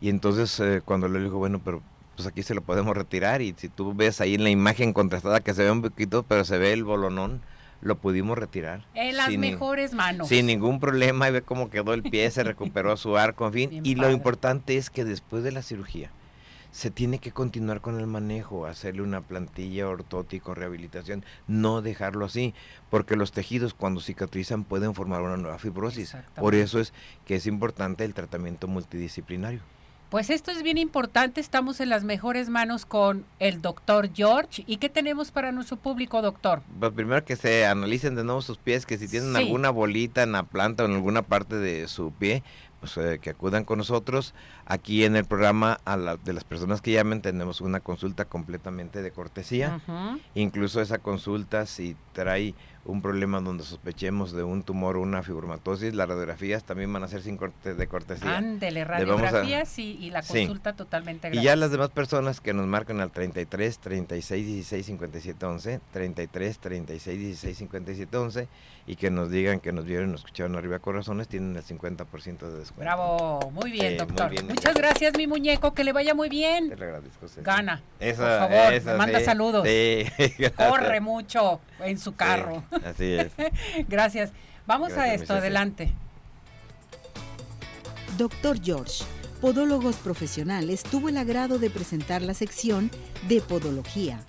[0.00, 1.82] Y entonces eh, cuando le dijo, bueno, pero
[2.20, 5.40] pues aquí se lo podemos retirar y si tú ves ahí en la imagen contrastada
[5.40, 7.40] que se ve un poquito, pero se ve el bolonón,
[7.80, 8.84] lo pudimos retirar.
[8.92, 10.28] En las mejores manos.
[10.28, 13.70] Sin ningún problema, y ve cómo quedó el pie, se recuperó su arco, en fin.
[13.70, 14.10] Bien y padre.
[14.10, 16.10] lo importante es que después de la cirugía
[16.72, 22.52] se tiene que continuar con el manejo, hacerle una plantilla ortótico, rehabilitación, no dejarlo así,
[22.90, 26.14] porque los tejidos cuando cicatrizan pueden formar una nueva fibrosis.
[26.36, 26.92] Por eso es
[27.24, 29.60] que es importante el tratamiento multidisciplinario.
[30.10, 34.64] Pues esto es bien importante, estamos en las mejores manos con el doctor George.
[34.66, 36.62] ¿Y qué tenemos para nuestro público, doctor?
[36.80, 39.36] Pues primero que se analicen de nuevo sus pies, que si tienen Sí.
[39.38, 42.42] alguna bolita en la planta o en alguna parte de su pie,
[42.80, 44.34] pues eh, que acudan con nosotros.
[44.66, 49.02] Aquí en el programa a la- de las personas que llamen tenemos una consulta completamente
[49.02, 49.80] de cortesía.
[50.34, 55.94] Incluso esa consulta, si trae un problema donde sospechemos de un tumor o una fibromatosis,
[55.94, 58.36] las radiografías también van a ser sin corte de cortesía.
[58.38, 60.38] Ándele, vamos a- radiografías y, y la Sí.
[60.46, 61.42] consulta totalmente Y gratis.
[61.44, 67.18] ya las demás personas que nos marcan al 33 36 16 57 11, 33 36
[67.18, 68.48] 16 57 11
[68.86, 72.38] y que nos digan que nos vieron y nos escucharon arriba corazones, tienen el 50%
[72.50, 72.76] de descuento.
[72.76, 74.30] Bravo, muy bien, Sí, muy doctor.
[74.30, 76.68] bien, Muchas gracias, mi muñeco, que le vaya muy Te bien.
[76.70, 77.28] lo agradezco.
[77.28, 77.42] Ceci.
[77.42, 77.82] Gana.
[78.00, 79.68] Por favor, me manda sí, saludos.
[79.68, 80.06] Sí.
[80.56, 82.64] Corre mucho en su Sí, carro.
[82.84, 83.32] Así es.
[83.88, 84.32] Gracias.
[84.66, 85.92] Vamos a Gracias, esto, adelante.
[88.16, 89.04] Doctor George,
[89.40, 92.90] Podólogos Profesionales, tuvo el agrado de presentar la sección
[93.28, 94.20] de Podología.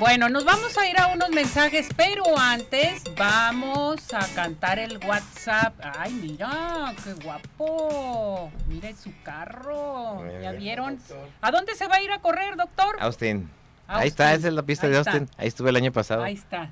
[0.00, 5.74] Bueno, nos vamos a ir a unos mensajes, pero antes vamos a cantar el WhatsApp.
[5.82, 8.50] Ay, mira, qué guapo.
[8.66, 10.24] Mire su carro.
[10.40, 10.98] ¿Ya vieron?
[11.42, 12.96] ¿A dónde se va a ir a correr, doctor?
[12.98, 13.50] Austin.
[13.90, 15.28] Ahí está, esa es la pista de Austin.
[15.36, 16.22] Ahí estuve el año pasado.
[16.22, 16.70] Ahí está.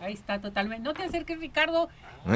[0.00, 0.82] Ahí está, totalmente.
[0.82, 1.88] No te acerques, Ricardo.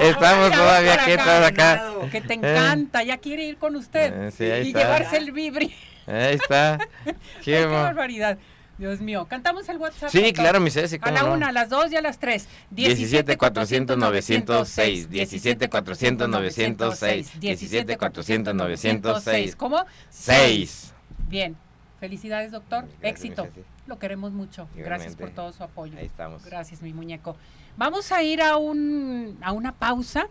[0.00, 1.92] Estamos todavía aquí, acá.
[2.10, 4.32] Que te encanta, ya quiere ir con usted.
[4.38, 5.74] Eh, y llevarse el vibri.
[6.06, 6.78] Ahí está.
[7.42, 8.38] Qué, barbaridad.
[8.78, 10.10] Dios mío, cantamos el WhatsApp.
[10.10, 10.98] Sí, claro, mi Ceci.
[11.00, 12.46] A la una, a las dos y a las tres.
[12.70, 15.08] 17 400 906.
[15.08, 17.40] 17 400 906.
[17.40, 19.56] 17 400 906.
[19.56, 19.84] ¿Cómo?
[20.10, 20.92] 6.
[21.28, 21.56] Bien.
[22.00, 22.86] Felicidades, doctor.
[23.02, 23.48] Éxito.
[23.86, 24.68] Lo queremos mucho.
[24.74, 25.98] Gracias por todo su apoyo.
[25.98, 26.44] Ahí estamos.
[26.44, 27.36] Gracias, mi muñeco.
[27.76, 30.28] Vamos a ir a, un, a una pausa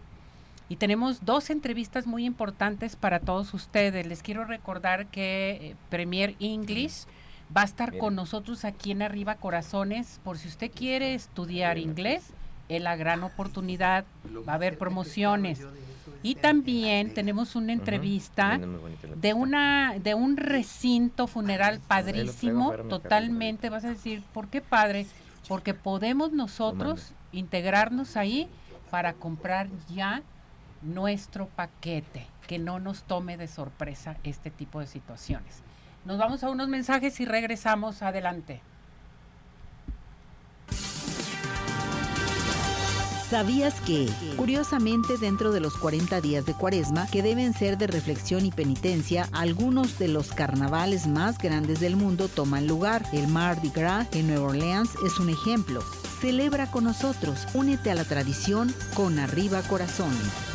[0.68, 4.06] y tenemos dos entrevistas muy importantes para todos ustedes.
[4.06, 7.06] Les quiero recordar que eh, Premier English
[7.56, 10.20] va a estar con nosotros aquí en Arriba Corazones.
[10.24, 12.24] Por si usted quiere estudiar inglés,
[12.70, 14.06] es la gran oportunidad.
[14.48, 15.62] Va a haber promociones.
[16.26, 18.60] Y también tenemos una entrevista
[19.16, 25.06] de una de un recinto funeral padrísimo, totalmente, vas a decir, ¿por qué padre?
[25.48, 28.50] Porque podemos nosotros integrarnos ahí
[28.90, 30.24] para comprar ya
[30.82, 35.62] nuestro paquete, que no nos tome de sorpresa este tipo de situaciones.
[36.06, 38.62] Nos vamos a unos mensajes y regresamos adelante.
[43.30, 44.08] ¿Sabías que,
[44.38, 49.28] curiosamente, dentro de los 40 días de cuaresma, que deben ser de reflexión y penitencia,
[49.32, 53.04] algunos de los carnavales más grandes del mundo toman lugar?
[53.14, 55.82] El Mardi Gras en Nueva Orleans es un ejemplo.
[56.22, 60.55] Celebra con nosotros, únete a la tradición con Arriba Corazones.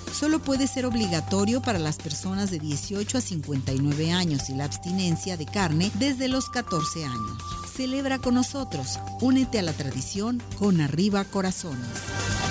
[0.21, 5.35] solo puede ser obligatorio para las personas de 18 a 59 años y la abstinencia
[5.35, 7.37] de carne desde los 14 años.
[7.75, 12.50] Celebra con nosotros, únete a la tradición con Arriba Corazones.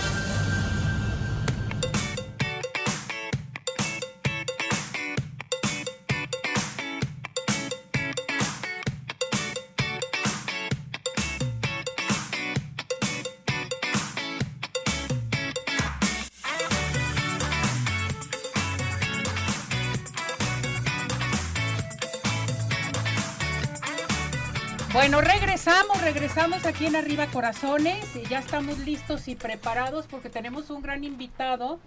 [26.30, 28.06] Regresamos, aquí en Arriba Corazones.
[28.28, 31.80] Ya estamos listos y preparados porque tenemos un gran invitado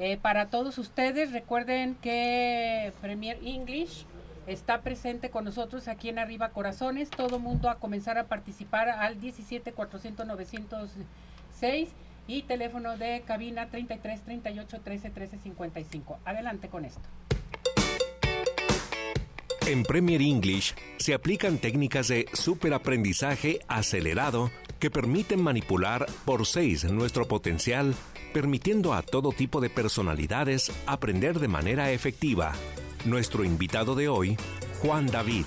[0.00, 1.30] eh, para todos ustedes.
[1.30, 4.04] Recuerden que Premier English
[4.48, 7.10] está presente con nosotros aquí en Arriba Corazones.
[7.10, 11.88] Todo mundo a comenzar a participar al 17 400 906
[12.26, 16.18] y teléfono de cabina 33 38 13 13 55.
[16.24, 17.08] Adelante con esto.
[19.66, 27.26] En Premier English se aplican técnicas de superaprendizaje acelerado que permiten manipular por seis nuestro
[27.26, 27.92] potencial,
[28.32, 32.52] permitiendo a todo tipo de personalidades aprender de manera efectiva.
[33.06, 34.36] Nuestro invitado de hoy,
[34.82, 35.46] Juan David.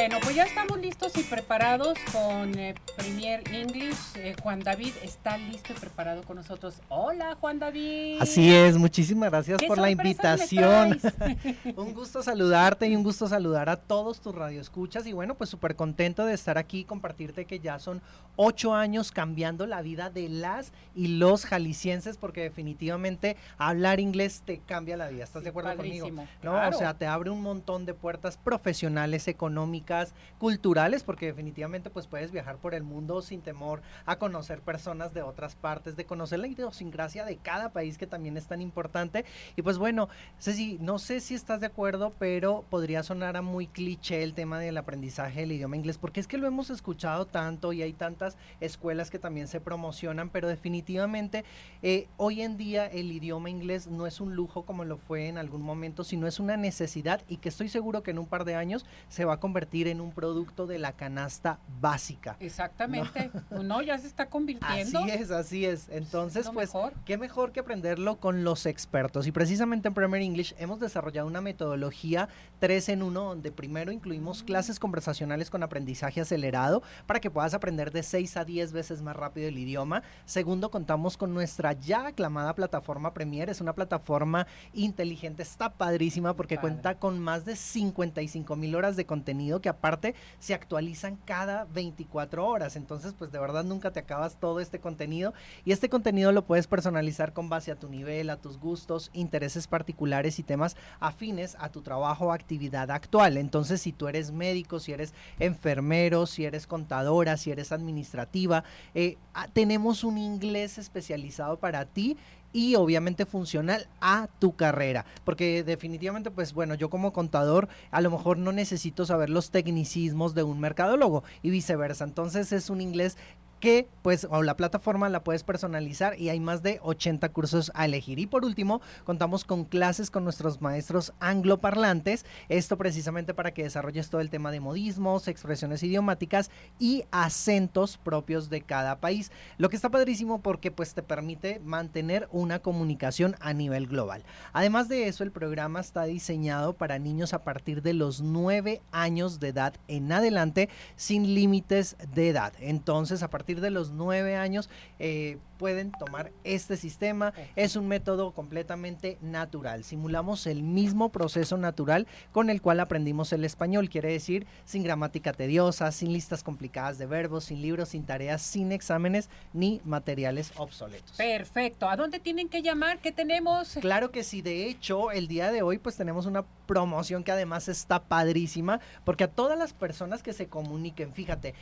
[0.00, 4.16] Bueno, pues ya estamos listos y preparados con eh, Premier English.
[4.16, 6.80] Eh, Juan David está listo y preparado con nosotros.
[6.88, 8.16] Hola, Juan David.
[8.18, 10.98] Así es, muchísimas gracias por la invitación.
[11.76, 15.06] un gusto saludarte y un gusto saludar a todos tus radioescuchas.
[15.06, 18.00] Y bueno, pues súper contento de estar aquí y compartirte que ya son
[18.36, 24.60] ocho años cambiando la vida de las y los jaliscienses, porque definitivamente hablar inglés te
[24.60, 25.24] cambia la vida.
[25.24, 26.08] ¿Estás de acuerdo conmigo?
[26.42, 26.68] ¿No?
[26.68, 29.89] O sea, te abre un montón de puertas profesionales, económicas
[30.38, 35.22] culturales, porque definitivamente pues puedes viajar por el mundo sin temor a conocer personas de
[35.22, 39.24] otras partes, de conocer la idiosincrasia de cada país que también es tan importante.
[39.56, 43.66] Y pues bueno, Ceci, no sé si estás de acuerdo, pero podría sonar a muy
[43.66, 47.72] cliché el tema del aprendizaje del idioma inglés, porque es que lo hemos escuchado tanto
[47.72, 51.44] y hay tantas escuelas que también se promocionan, pero definitivamente
[51.82, 55.38] eh, hoy en día el idioma inglés no es un lujo como lo fue en
[55.38, 58.54] algún momento, sino es una necesidad y que estoy seguro que en un par de
[58.54, 62.36] años se va a convertir convertir en un producto de la canasta básica.
[62.40, 63.30] Exactamente.
[63.50, 65.00] No, ya se está convirtiendo.
[65.00, 65.88] Así es, así es.
[65.88, 66.72] Entonces, pues,
[67.04, 69.26] qué mejor que aprenderlo con los expertos.
[69.26, 74.42] Y precisamente en Premier English hemos desarrollado una metodología 3 en 1, donde primero incluimos
[74.42, 79.16] clases conversacionales con aprendizaje acelerado para que puedas aprender de 6 a 10 veces más
[79.16, 80.02] rápido el idioma.
[80.24, 83.50] Segundo, contamos con nuestra ya aclamada plataforma Premier.
[83.50, 89.06] Es una plataforma inteligente, está padrísima porque cuenta con más de 55 mil horas de
[89.06, 92.76] contenido que aparte se actualizan cada 24 horas.
[92.76, 95.32] Entonces, pues de verdad nunca te acabas todo este contenido
[95.64, 99.66] y este contenido lo puedes personalizar con base a tu nivel, a tus gustos, intereses
[99.66, 103.36] particulares y temas afines a tu trabajo o actividad actual.
[103.36, 109.16] Entonces, si tú eres médico, si eres enfermero, si eres contadora, si eres administrativa, eh,
[109.34, 112.16] ah, tenemos un inglés especializado para ti
[112.52, 115.04] y obviamente funcional a tu carrera.
[115.24, 120.34] Porque definitivamente, pues bueno, yo como contador a lo mejor no necesito saber los tecnicismos
[120.34, 122.04] de un mercadólogo y viceversa.
[122.04, 123.16] Entonces es un inglés
[123.60, 127.84] que pues o la plataforma la puedes personalizar y hay más de 80 cursos a
[127.84, 128.18] elegir.
[128.18, 134.10] Y por último, contamos con clases con nuestros maestros angloparlantes, esto precisamente para que desarrolles
[134.10, 139.30] todo el tema de modismos, expresiones idiomáticas y acentos propios de cada país.
[139.58, 144.24] Lo que está padrísimo porque pues te permite mantener una comunicación a nivel global.
[144.52, 149.40] Además de eso, el programa está diseñado para niños a partir de los 9 años
[149.40, 152.52] de edad en adelante sin límites de edad.
[152.60, 157.34] Entonces, a partir de los nueve años eh, pueden tomar este sistema.
[157.54, 159.84] Es un método completamente natural.
[159.84, 163.90] Simulamos el mismo proceso natural con el cual aprendimos el español.
[163.90, 168.72] Quiere decir sin gramática tediosa, sin listas complicadas de verbos, sin libros, sin tareas, sin
[168.72, 171.18] exámenes ni materiales obsoletos.
[171.18, 171.90] Perfecto.
[171.90, 172.98] ¿A dónde tienen que llamar?
[173.00, 173.76] ¿Qué tenemos?
[173.82, 174.40] Claro que sí.
[174.40, 179.24] De hecho, el día de hoy pues tenemos una promoción que además está padrísima porque
[179.24, 181.54] a todas las personas que se comuniquen, fíjate,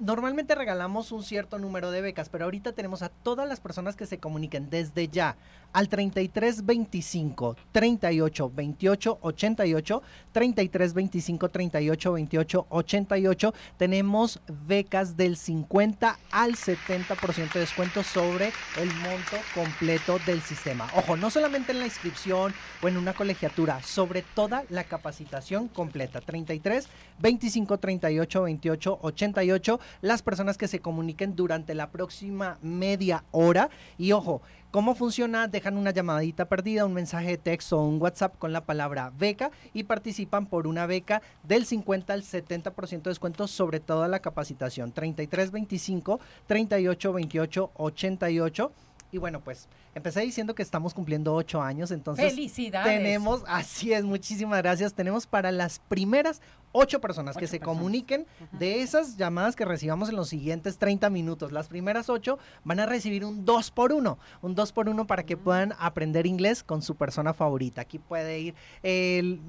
[0.00, 4.06] normalmente regalamos un cierto número de becas, pero ahorita tenemos a todas las personas que
[4.06, 5.36] se comuniquen desde ya
[5.72, 16.18] al 33 25 38 28 88 33 25 38 28 88 tenemos becas del 50
[16.30, 20.88] al 70% de descuento sobre el monto completo del sistema.
[20.96, 26.20] Ojo, no solamente en la inscripción o en una colegiatura, sobre toda la capacitación completa.
[26.20, 33.70] 33 25 38 28 88 las personas que se comuniquen durante la próxima media hora.
[33.98, 35.48] Y ojo, ¿Cómo funciona?
[35.48, 39.50] Dejan una llamadita perdida, un mensaje de texto o un WhatsApp con la palabra beca
[39.72, 44.92] y participan por una beca del 50 al 70% de descuento sobre toda la capacitación.
[44.92, 48.72] 33 25 38 28 88
[49.12, 52.98] y bueno, pues empecé diciendo que estamos cumpliendo ocho años, entonces Felicidades.
[52.98, 58.82] tenemos, así es, muchísimas gracias, tenemos para las primeras ocho personas que se comuniquen de
[58.82, 61.52] esas llamadas que recibamos en los siguientes 30 minutos.
[61.52, 65.24] Las primeras ocho van a recibir un 2 por 1 un 2 por 1 para
[65.24, 65.40] que mm.
[65.40, 67.82] puedan aprender inglés con su persona favorita.
[67.82, 68.54] Aquí puede ir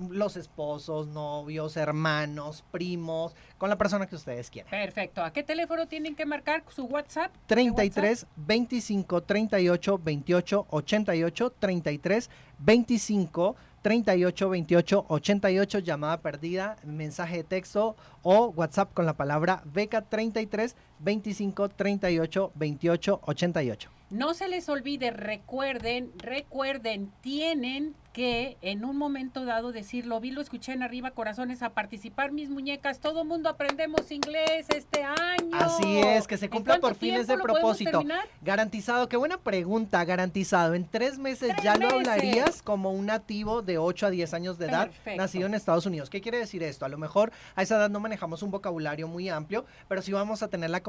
[0.09, 4.69] los esposos, novios, hermanos, primos, con la persona que ustedes quieran.
[4.69, 5.23] Perfecto.
[5.23, 7.31] ¿A qué teléfono tienen que marcar su WhatsApp?
[7.47, 17.95] 33 25 38 28 88 33 25 38 28 88, llamada perdida, mensaje de texto
[18.23, 23.89] o WhatsApp con la palabra beca 33 25 38 28 88.
[24.09, 30.31] No se les olvide, recuerden, recuerden, tienen que en un momento dado decir, lo vi,
[30.31, 35.51] lo escuché en arriba, corazones, a participar mis muñecas, todo mundo aprendemos inglés este año.
[35.53, 38.03] Así es, que se cumpla por fines de propósito.
[38.41, 40.73] Garantizado, qué buena pregunta, garantizado.
[40.73, 44.65] En tres meses ya lo hablarías como un nativo de 8 a 10 años de
[44.65, 46.09] edad, nacido en Estados Unidos.
[46.09, 46.85] ¿Qué quiere decir esto?
[46.85, 50.41] A lo mejor a esa edad no manejamos un vocabulario muy amplio, pero sí vamos
[50.41, 50.81] a tener la,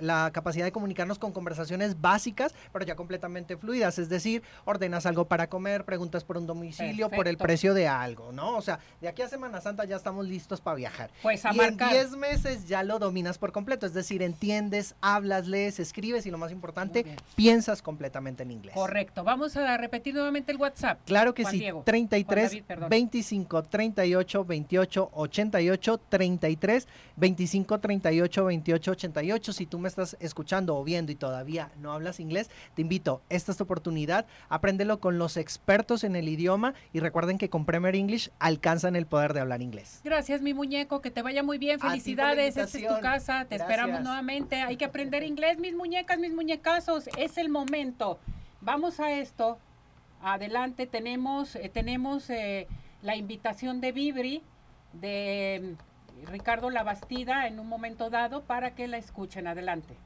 [0.00, 3.98] la capacidad de comunicarnos con conversaciones básicas, pero ya completamente fluidas.
[3.98, 8.32] Es decir, ordenas algo para comer, preguntas por un domicilio por el precio de algo,
[8.32, 8.56] ¿no?
[8.56, 11.10] O sea, de aquí a Semana Santa ya estamos listos para viajar.
[11.22, 15.46] Pues a y en 10 meses ya lo dominas por completo, es decir, entiendes, hablas,
[15.46, 17.04] lees, escribes y lo más importante,
[17.34, 18.74] piensas completamente en inglés.
[18.74, 19.24] Correcto.
[19.24, 21.00] Vamos a repetir nuevamente el WhatsApp.
[21.04, 21.66] Claro que sí.
[21.84, 29.52] 33 25 38 28 88 33 25 38 28 88.
[29.52, 33.52] Si tú me estás escuchando o viendo y todavía no hablas inglés, te invito, esta
[33.52, 36.59] es tu oportunidad, apréndelo con los expertos en el idioma
[36.92, 40.00] y recuerden que con Premier English alcanzan el poder de hablar inglés.
[40.04, 41.80] Gracias, mi muñeco, que te vaya muy bien.
[41.80, 44.56] Felicidades, esta es tu casa, te esperamos nuevamente.
[44.56, 48.18] Hay que aprender inglés, mis muñecas, mis muñecazos, es el momento.
[48.60, 49.58] Vamos a esto.
[50.22, 52.66] Adelante, tenemos, eh, tenemos eh,
[53.02, 54.42] la invitación de Vibri,
[54.92, 55.76] de
[56.26, 59.46] Ricardo Labastida en un momento dado para que la escuchen.
[59.46, 59.96] Adelante.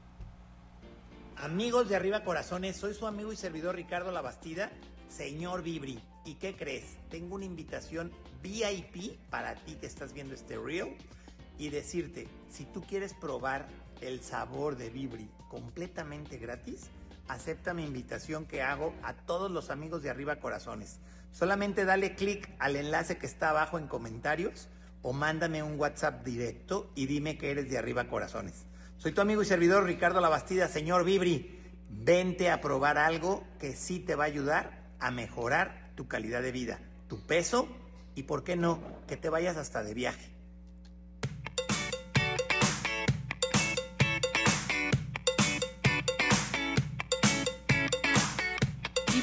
[1.37, 4.71] Amigos de Arriba Corazones, soy su amigo y servidor Ricardo Labastida,
[5.15, 5.99] señor Vibri.
[6.25, 6.97] ¿Y qué crees?
[7.09, 8.11] Tengo una invitación
[8.41, 10.97] VIP para ti que estás viendo este reel
[11.57, 13.67] y decirte, si tú quieres probar
[14.01, 16.89] el sabor de Vibri completamente gratis,
[17.27, 20.99] acepta mi invitación que hago a todos los amigos de Arriba Corazones.
[21.31, 24.67] Solamente dale clic al enlace que está abajo en comentarios
[25.01, 28.65] o mándame un WhatsApp directo y dime que eres de Arriba Corazones.
[28.97, 31.61] Soy tu amigo y servidor Ricardo Labastida, señor Vibri.
[31.89, 36.51] Vente a probar algo que sí te va a ayudar a mejorar tu calidad de
[36.51, 37.67] vida, tu peso
[38.15, 40.35] y, por qué no, que te vayas hasta de viaje.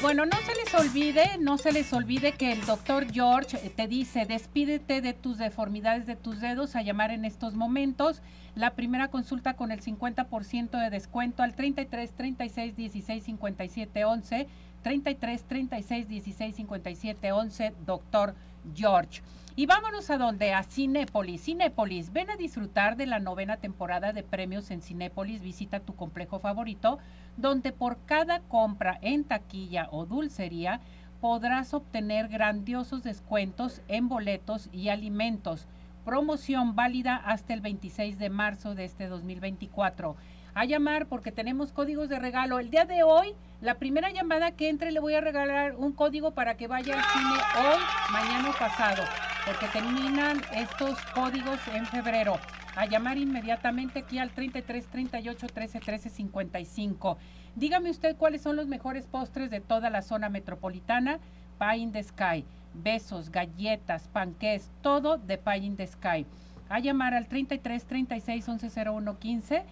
[0.03, 3.87] bueno, no se les olvide, no se les olvide que el doctor George eh, te
[3.87, 8.21] dice, despídete de tus deformidades de tus dedos a llamar en estos momentos.
[8.53, 14.47] La primera consulta con el 50% de descuento al 33 36 16 57 11,
[14.83, 18.35] 33 36 16 57 11, doctor
[18.75, 19.21] George.
[19.55, 21.43] Y vámonos a donde, a Cinépolis.
[21.43, 25.41] Cinépolis, ven a disfrutar de la novena temporada de premios en Cinépolis.
[25.41, 26.97] Visita tu complejo favorito,
[27.37, 30.81] donde por cada compra en taquilla o dulcería
[31.21, 35.67] podrás obtener grandiosos descuentos en boletos y alimentos.
[36.03, 40.17] Promoción válida hasta el 26 de marzo de este 2024
[40.55, 42.59] a llamar porque tenemos códigos de regalo.
[42.59, 46.31] El día de hoy, la primera llamada que entre le voy a regalar un código
[46.31, 47.81] para que vaya al cine hoy,
[48.11, 49.03] mañana o pasado,
[49.45, 52.37] porque terminan estos códigos en febrero.
[52.75, 57.17] A llamar inmediatamente aquí al 33 38 13 13 55.
[57.55, 61.19] Dígame usted cuáles son los mejores postres de toda la zona metropolitana.
[61.59, 62.43] Pie in the Sky,
[62.73, 66.25] besos, galletas, panqués, todo de Pie in the Sky.
[66.67, 69.63] A llamar al 33 36 11 01 15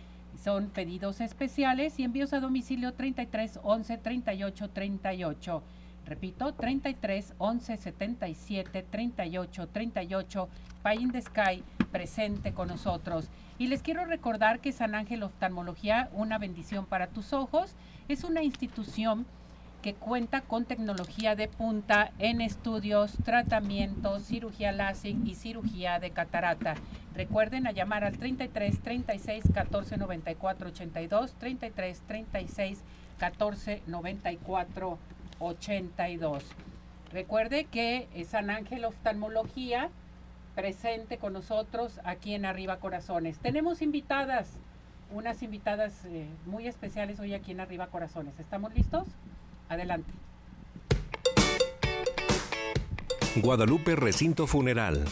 [0.44, 5.64] son pedidos especiales y envíos a domicilio 33 11 38 38.
[6.06, 10.50] Repito, 33 11 77 38 38.
[10.82, 13.30] Pay the Sky presente con nosotros.
[13.60, 17.76] Y les quiero recordar que San Ángel Oftalmología, una bendición para tus ojos,
[18.08, 19.28] es una institución
[19.82, 26.76] que cuenta con tecnología de punta en estudios, tratamientos, cirugía láser y cirugía de catarata.
[27.16, 32.80] Recuerden a llamar al 33 36 14 94 82, 33 36
[33.18, 34.98] 14 94
[35.40, 36.44] 82.
[37.12, 39.90] Recuerde que San Ángel Oftalmología
[40.56, 43.40] presente con nosotros aquí en Arriba Corazones.
[43.40, 44.50] Tenemos invitadas,
[45.12, 48.40] unas invitadas eh, muy especiales hoy aquí en Arriba Corazones.
[48.40, 49.08] ¿Estamos listos?
[49.72, 50.12] Adelante.
[53.38, 55.06] Guadalupe Recinto Funeral.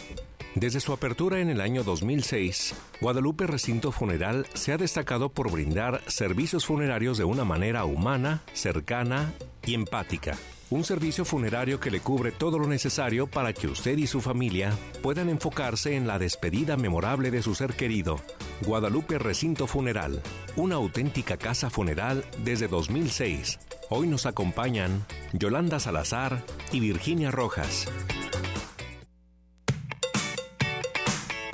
[0.53, 6.01] Desde su apertura en el año 2006, Guadalupe Recinto Funeral se ha destacado por brindar
[6.07, 9.33] servicios funerarios de una manera humana, cercana
[9.65, 10.37] y empática.
[10.69, 14.73] Un servicio funerario que le cubre todo lo necesario para que usted y su familia
[15.01, 18.19] puedan enfocarse en la despedida memorable de su ser querido.
[18.65, 20.21] Guadalupe Recinto Funeral,
[20.57, 23.68] una auténtica casa funeral desde 2006.
[23.91, 27.87] Hoy nos acompañan Yolanda Salazar y Virginia Rojas.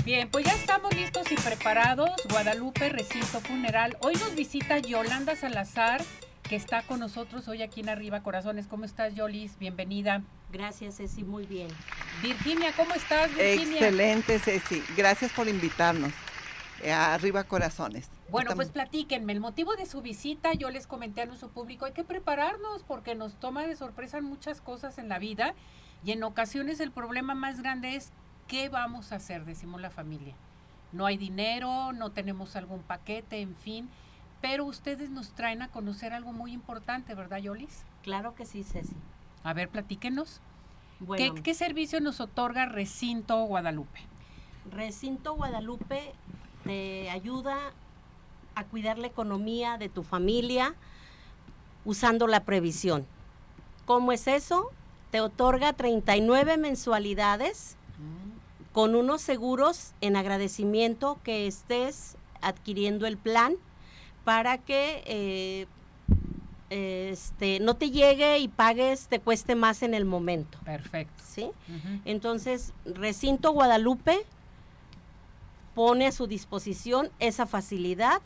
[0.04, 2.10] Bien, pues ya estamos listos y preparados.
[2.30, 3.96] Guadalupe Recinto Funeral.
[4.02, 6.04] Hoy nos visita Yolanda Salazar
[6.44, 8.68] que está con nosotros hoy aquí en Arriba Corazones.
[8.68, 9.58] ¿Cómo estás, Yolis?
[9.58, 10.22] Bienvenida.
[10.52, 11.70] Gracias, Ceci, muy bien.
[12.22, 13.78] Virginia, ¿cómo estás, Virginia?
[13.78, 14.84] Excelente, Ceci.
[14.98, 16.12] Gracias por invitarnos
[16.92, 18.10] Arriba Corazones.
[18.30, 21.94] Bueno, pues platíquenme, el motivo de su visita, yo les comenté a nuestro público, hay
[21.94, 25.54] que prepararnos porque nos toma de sorpresa muchas cosas en la vida
[26.04, 28.12] y en ocasiones el problema más grande es
[28.48, 30.36] qué vamos a hacer, decimos la familia.
[30.92, 33.90] No hay dinero, no tenemos algún paquete, en fin
[34.46, 37.84] pero ustedes nos traen a conocer algo muy importante, ¿verdad, Yolis?
[38.04, 38.94] Claro que sí, Ceci.
[39.44, 40.40] A ver, platíquenos.
[41.44, 44.00] ¿Qué, servicio nos otorga Recinto Guadalupe?
[44.72, 46.14] Recinto Guadalupe
[46.66, 47.58] te ayuda
[48.56, 50.76] a cuidar la economía de tu familia
[51.86, 53.06] usando la previsión.
[53.86, 54.72] ¿Cómo es eso?
[55.12, 57.78] Te otorga 39 mensualidades
[58.74, 63.56] con unos seguros en agradecimiento que estés adquiriendo el plan
[64.26, 65.68] para que eh,
[66.70, 70.58] este, no te llegue y pagues, te cueste más en el momento.
[70.66, 71.24] Perfecto.
[71.26, 71.52] ¿Sí?
[72.04, 74.26] Entonces, Recinto Guadalupe
[75.76, 78.22] pone a su disposición esa facilidad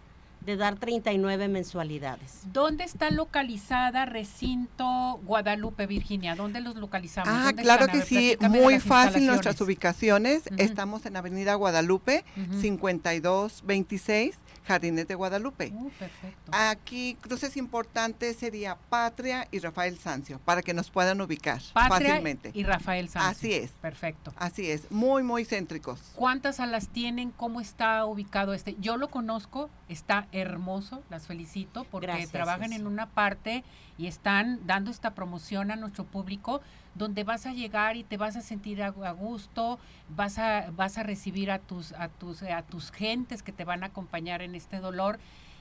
[0.46, 2.44] de dar 39 mensualidades.
[2.54, 6.36] ¿Dónde está localizada Recinto Guadalupe, Virginia?
[6.36, 7.34] ¿Dónde los localizamos?
[7.36, 10.44] Ah, claro que sí, muy fácil nuestras ubicaciones.
[10.58, 12.24] Estamos en Avenida Guadalupe,
[12.62, 14.38] 5226
[14.70, 15.72] Jardines de Guadalupe.
[15.74, 16.52] Uh, perfecto.
[16.52, 22.52] Aquí cruces importantes sería Patria y Rafael Sancio, para que nos puedan ubicar Patria fácilmente.
[22.54, 23.32] Y Rafael Sancio.
[23.32, 23.72] Así es.
[23.72, 24.32] Perfecto.
[24.38, 26.00] Así es, muy, muy céntricos.
[26.14, 27.32] ¿Cuántas salas tienen?
[27.32, 28.76] ¿Cómo está ubicado este?
[28.80, 32.76] Yo lo conozco, está hermoso, las felicito porque Gracias, trabajan Ceci.
[32.82, 33.64] en una parte
[33.98, 36.62] y están dando esta promoción a nuestro público
[36.96, 39.80] donde vas a llegar y te vas a sentir a, a gusto,
[40.16, 43.84] vas a vas a recibir a tus a tus a tus gentes que te van
[43.84, 45.20] a acompañar en este dolor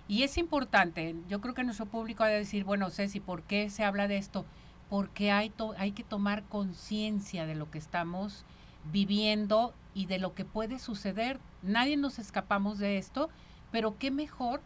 [0.08, 1.14] y es importante.
[1.28, 4.16] Yo creo que nuestro público ha de decir, bueno, Ceci, ¿por qué se habla de
[4.18, 4.44] esto?
[4.88, 8.44] Porque hay to- hay que tomar conciencia de lo que estamos
[8.90, 11.38] viviendo y de lo que puede suceder.
[11.62, 13.28] Nadie nos escapamos de esto,
[13.70, 14.60] pero qué mejor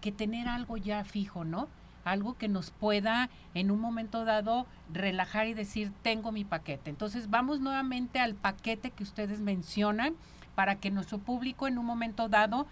[0.00, 1.68] que tener algo ya fijo, ¿no?
[2.04, 6.90] Algo que nos pueda en un momento dado relajar y decir, tengo mi paquete.
[6.90, 10.14] Entonces vamos nuevamente al paquete que ustedes mencionan
[10.54, 12.66] para que nuestro público en un momento dado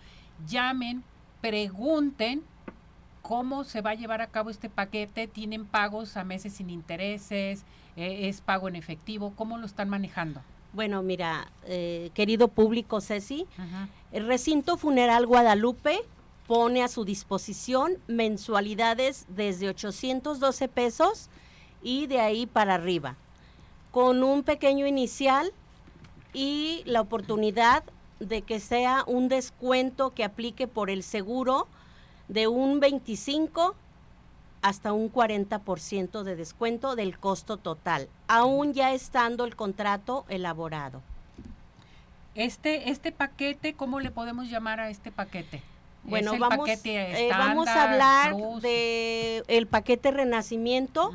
[0.47, 1.05] llamen,
[1.41, 2.43] pregunten
[3.23, 5.29] cómo se va a llevar a cabo este paquete.
[5.29, 7.65] ¿Tienen pagos a meses sin intereses?
[7.97, 9.33] Eh, ¿Es pago en efectivo?
[9.37, 10.43] ¿Cómo lo están manejando?
[10.73, 13.47] Bueno, mira, eh, querido público Ceci,
[14.13, 16.01] el recinto funeral Guadalupe
[16.47, 21.29] pone a su disposición mensualidades desde 812 pesos
[21.83, 23.17] y de ahí para arriba,
[23.91, 25.53] con un pequeño inicial
[26.33, 27.83] y la oportunidad
[28.21, 31.67] de que sea un descuento que aplique por el seguro
[32.29, 33.75] de un 25
[34.63, 41.03] hasta un 40% de descuento del costo total, aún ya estando el contrato elaborado.
[42.35, 45.63] Este, este paquete, ¿cómo le podemos llamar a este paquete?
[46.05, 48.63] Bueno, ¿Es el vamos, paquete eh, vamos a hablar plus?
[48.63, 51.13] de el paquete Renacimiento.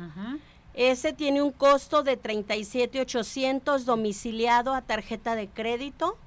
[0.74, 6.18] Ese tiene un costo de 37,800 domiciliado a tarjeta de crédito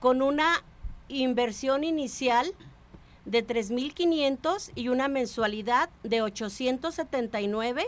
[0.00, 0.64] con una
[1.08, 2.52] inversión inicial
[3.24, 7.86] de 3,500 y una mensualidad de 879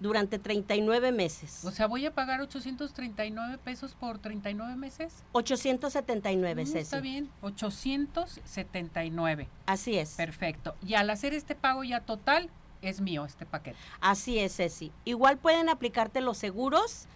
[0.00, 1.64] durante 39 meses.
[1.64, 5.12] O sea, voy a pagar 839 pesos por 39 meses.
[5.32, 6.78] 879, Mm, Ceci.
[6.78, 9.48] Está bien, 879.
[9.66, 10.12] Así es.
[10.12, 10.74] Perfecto.
[10.86, 12.48] Y al hacer este pago ya total,
[12.80, 13.76] es mío este paquete.
[14.00, 14.92] Así es, Ceci.
[15.04, 17.06] Igual pueden aplicarte los seguros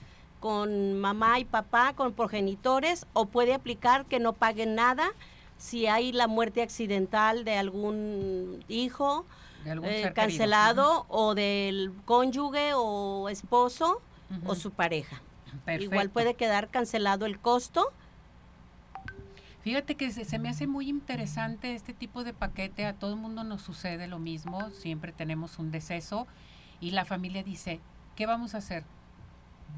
[0.40, 5.12] con mamá y papá, con progenitores, o puede aplicar que no paguen nada
[5.62, 9.24] si hay la muerte accidental de algún hijo
[9.62, 14.02] De algún eh, cancelado o del cónyuge o esposo
[14.44, 15.22] o su pareja.
[15.64, 15.84] Perfecto.
[15.84, 17.92] Igual puede quedar cancelado el costo.
[19.62, 22.84] Fíjate que se, se me hace muy interesante este tipo de paquete.
[22.84, 24.70] A todo el mundo nos sucede lo mismo.
[24.70, 26.26] Siempre tenemos un deceso
[26.80, 27.78] y la familia dice,
[28.16, 28.82] ¿qué vamos a hacer?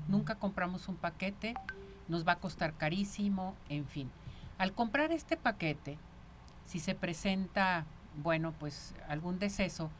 [0.08, 1.54] Nunca compramos un paquete,
[2.08, 4.10] nos va a costar carísimo, en fin.
[4.58, 5.98] Al comprar este paquete,
[6.66, 7.84] si se presenta,
[8.22, 9.90] bueno, pues algún deceso,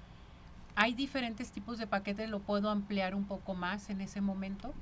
[0.76, 2.28] ¿hay diferentes tipos de paquetes?
[2.30, 4.72] ¿Lo puedo ampliar un poco más en ese momento?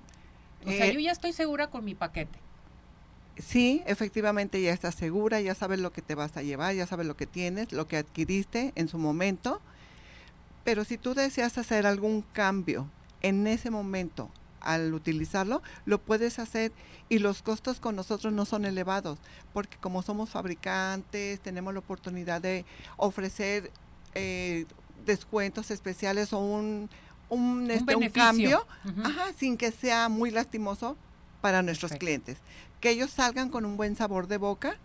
[0.66, 2.38] O sea, Eh, yo ya estoy segura con mi paquete.
[3.38, 7.06] Sí, efectivamente ya estás segura, ya sabes lo que te vas a llevar, ya sabes
[7.06, 9.60] lo que tienes, lo que adquiriste en su momento.
[10.64, 12.88] Pero si tú deseas hacer algún cambio
[13.22, 14.28] en ese momento
[14.62, 16.72] al utilizarlo, lo puedes hacer
[17.08, 19.18] y los costos con nosotros no son elevados,
[19.52, 22.64] porque como somos fabricantes, tenemos la oportunidad de
[22.96, 23.70] ofrecer
[24.14, 24.66] eh,
[25.04, 26.88] descuentos especiales o un,
[27.28, 28.66] un, este, un cambio,
[29.04, 30.96] ajá, sin que sea muy lastimoso
[31.40, 32.04] para nuestros Perfecto.
[32.06, 32.38] clientes.
[32.80, 34.76] Que ellos salgan con un buen sabor de boca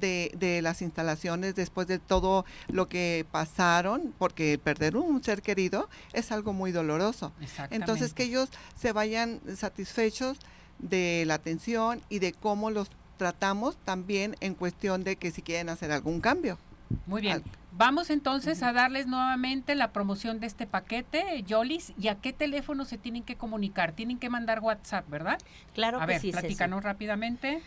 [0.00, 5.88] de, de las instalaciones después de todo lo que pasaron, porque perder un ser querido
[6.12, 7.32] es algo muy doloroso.
[7.70, 10.38] Entonces que ellos se vayan satisfechos
[10.78, 15.68] de la atención y de cómo los tratamos también en cuestión de que si quieren
[15.68, 16.58] hacer algún cambio.
[17.06, 17.34] Muy bien.
[17.34, 17.44] Al-
[17.76, 22.84] Vamos entonces a darles nuevamente la promoción de este paquete, Yolis, y a qué teléfono
[22.84, 23.90] se tienen que comunicar.
[23.90, 25.38] Tienen que mandar WhatsApp, ¿verdad?
[25.74, 27.62] Claro a que ver, sí, platícanos rápidamente.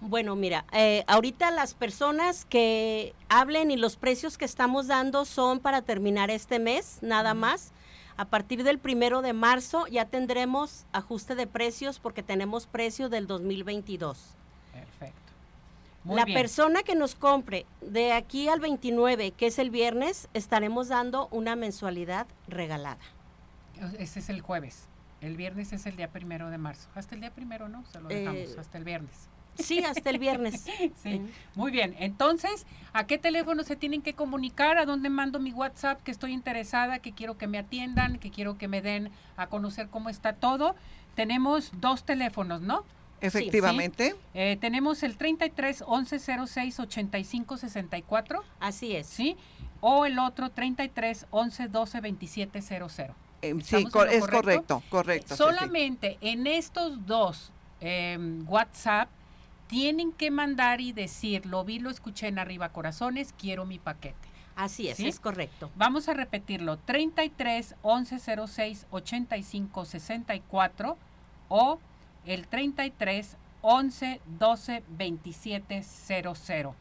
[0.00, 5.60] Bueno, mira, eh, ahorita las personas que hablen y los precios que estamos dando son
[5.60, 7.72] para terminar este mes, nada más.
[8.16, 13.26] A partir del primero de marzo ya tendremos ajuste de precios porque tenemos precio del
[13.26, 14.36] 2022.
[14.72, 15.16] Perfecto.
[16.04, 16.36] Muy la bien.
[16.38, 21.56] persona que nos compre de aquí al 29, que es el viernes, estaremos dando una
[21.56, 23.00] mensualidad regalada.
[23.98, 24.86] Ese es el jueves.
[25.20, 26.88] El viernes es el día primero de marzo.
[26.94, 27.84] Hasta el día primero, ¿no?
[27.92, 29.28] Se lo Eh, dejamos, hasta el viernes.
[29.58, 30.66] Sí, hasta el viernes.
[31.02, 31.22] sí,
[31.54, 31.94] muy bien.
[31.98, 34.78] Entonces, ¿a qué teléfono se tienen que comunicar?
[34.78, 36.02] ¿A dónde mando mi WhatsApp?
[36.02, 39.88] Que estoy interesada, que quiero que me atiendan, que quiero que me den a conocer
[39.88, 40.74] cómo está todo.
[41.14, 42.84] Tenemos dos teléfonos, ¿no?
[43.20, 44.14] Efectivamente.
[44.34, 48.42] Eh, tenemos el 33 11 06 85 64.
[48.58, 49.06] Así es.
[49.06, 49.36] Sí.
[49.80, 53.14] O el otro 33 11 12 27 00.
[53.62, 55.36] sí, es correcto, correcto.
[55.36, 59.08] Solamente en estos dos em, WhatsApp
[59.70, 64.28] tienen que mandar y decir, lo vi, lo escuché en Arriba Corazones, quiero mi paquete.
[64.56, 65.70] Así es, es correcto.
[65.76, 68.18] Vamos a repetirlo, 33 11
[68.48, 70.98] 06 85 64
[71.48, 71.78] o
[72.26, 76.74] el 33 11 12 27 00.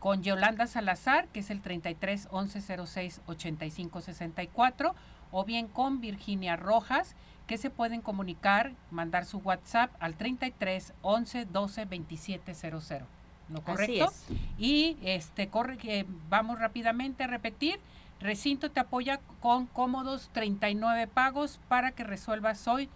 [0.00, 4.94] Con Yolanda Salazar, que es el 33 11 06 85 64,
[5.30, 7.16] o bien con Virginia Rojas,
[7.46, 13.06] que se pueden comunicar, mandar su WhatsApp al 33 11 12 27 00.
[13.48, 14.10] ¿No correcto?
[14.58, 17.78] Y este corre que vamos rápidamente a repetir.
[18.20, 22.88] Recinto te apoya con cómodos 39 pagos para que resuelvas hoy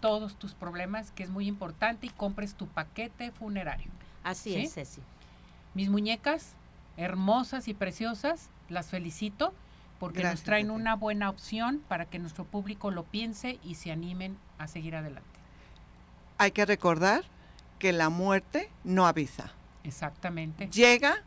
[0.00, 3.90] todos tus problemas, que es muy importante, y compres tu paquete funerario.
[4.22, 5.00] Así es, Ceci.
[5.72, 6.52] Mis muñecas,
[6.98, 9.54] hermosas y preciosas, las felicito
[10.04, 14.36] porque nos traen una buena opción para que nuestro público lo piense y se animen
[14.58, 15.30] a seguir adelante.
[16.36, 17.24] Hay que recordar
[17.78, 19.52] que la muerte no avisa.
[19.82, 20.68] Exactamente.
[20.68, 21.22] Llega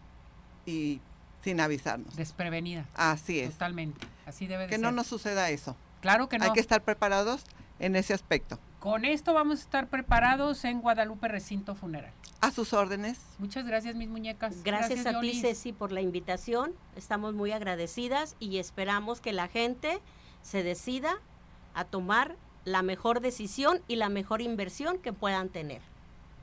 [0.68, 1.02] y
[1.44, 2.16] sin avisarnos.
[2.16, 2.86] Desprevenida.
[2.94, 3.54] Así es.
[3.54, 4.06] Totalmente.
[4.28, 4.80] Así debe de que ser.
[4.80, 5.76] Que no nos suceda eso.
[6.02, 6.46] Claro que no.
[6.46, 7.46] Hay que estar preparados
[7.80, 8.60] en ese aspecto.
[8.88, 12.14] Con esto vamos a estar preparados en Guadalupe Recinto Funeral.
[12.40, 13.20] A sus órdenes.
[13.38, 14.64] Muchas gracias, mis muñecas.
[14.64, 16.72] Gracias, a ti, Ceci, por la invitación.
[16.96, 20.00] Estamos muy agradecidas y esperamos que la gente
[20.42, 21.16] se decida
[21.74, 25.82] a tomar la mejor decisión y la mejor inversión que puedan tener.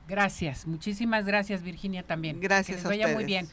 [0.07, 2.39] Gracias, muchísimas gracias, Virginia, también.
[2.41, 2.83] Gracias.
[2.83, 3.47] Que les vaya muy bien.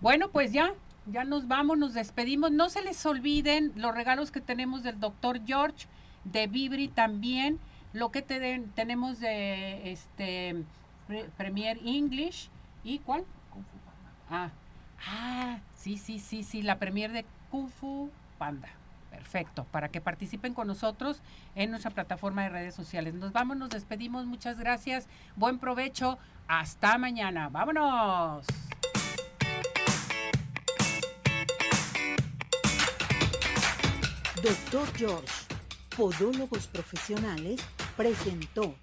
[0.00, 0.72] Bueno, pues ya,
[1.06, 2.52] ya nos vamos, nos despedimos.
[2.52, 5.88] No se les olviden los regalos que tenemos del doctor George,
[6.22, 7.58] de Vibri también
[7.96, 10.54] lo que tenemos de este
[11.38, 12.50] Premier English
[12.84, 13.24] y cuál
[14.28, 14.50] ah
[15.08, 18.68] ah sí sí sí sí la Premier de Kung Fu Panda.
[19.10, 21.22] Perfecto para que participen con nosotros
[21.54, 23.14] en nuestra plataforma de redes sociales.
[23.14, 26.18] Nos vamos nos despedimos muchas gracias buen provecho
[26.48, 28.44] hasta mañana vámonos.
[34.42, 35.32] Doctor George
[35.96, 37.64] Podólogos Profesionales
[37.96, 38.74] presentó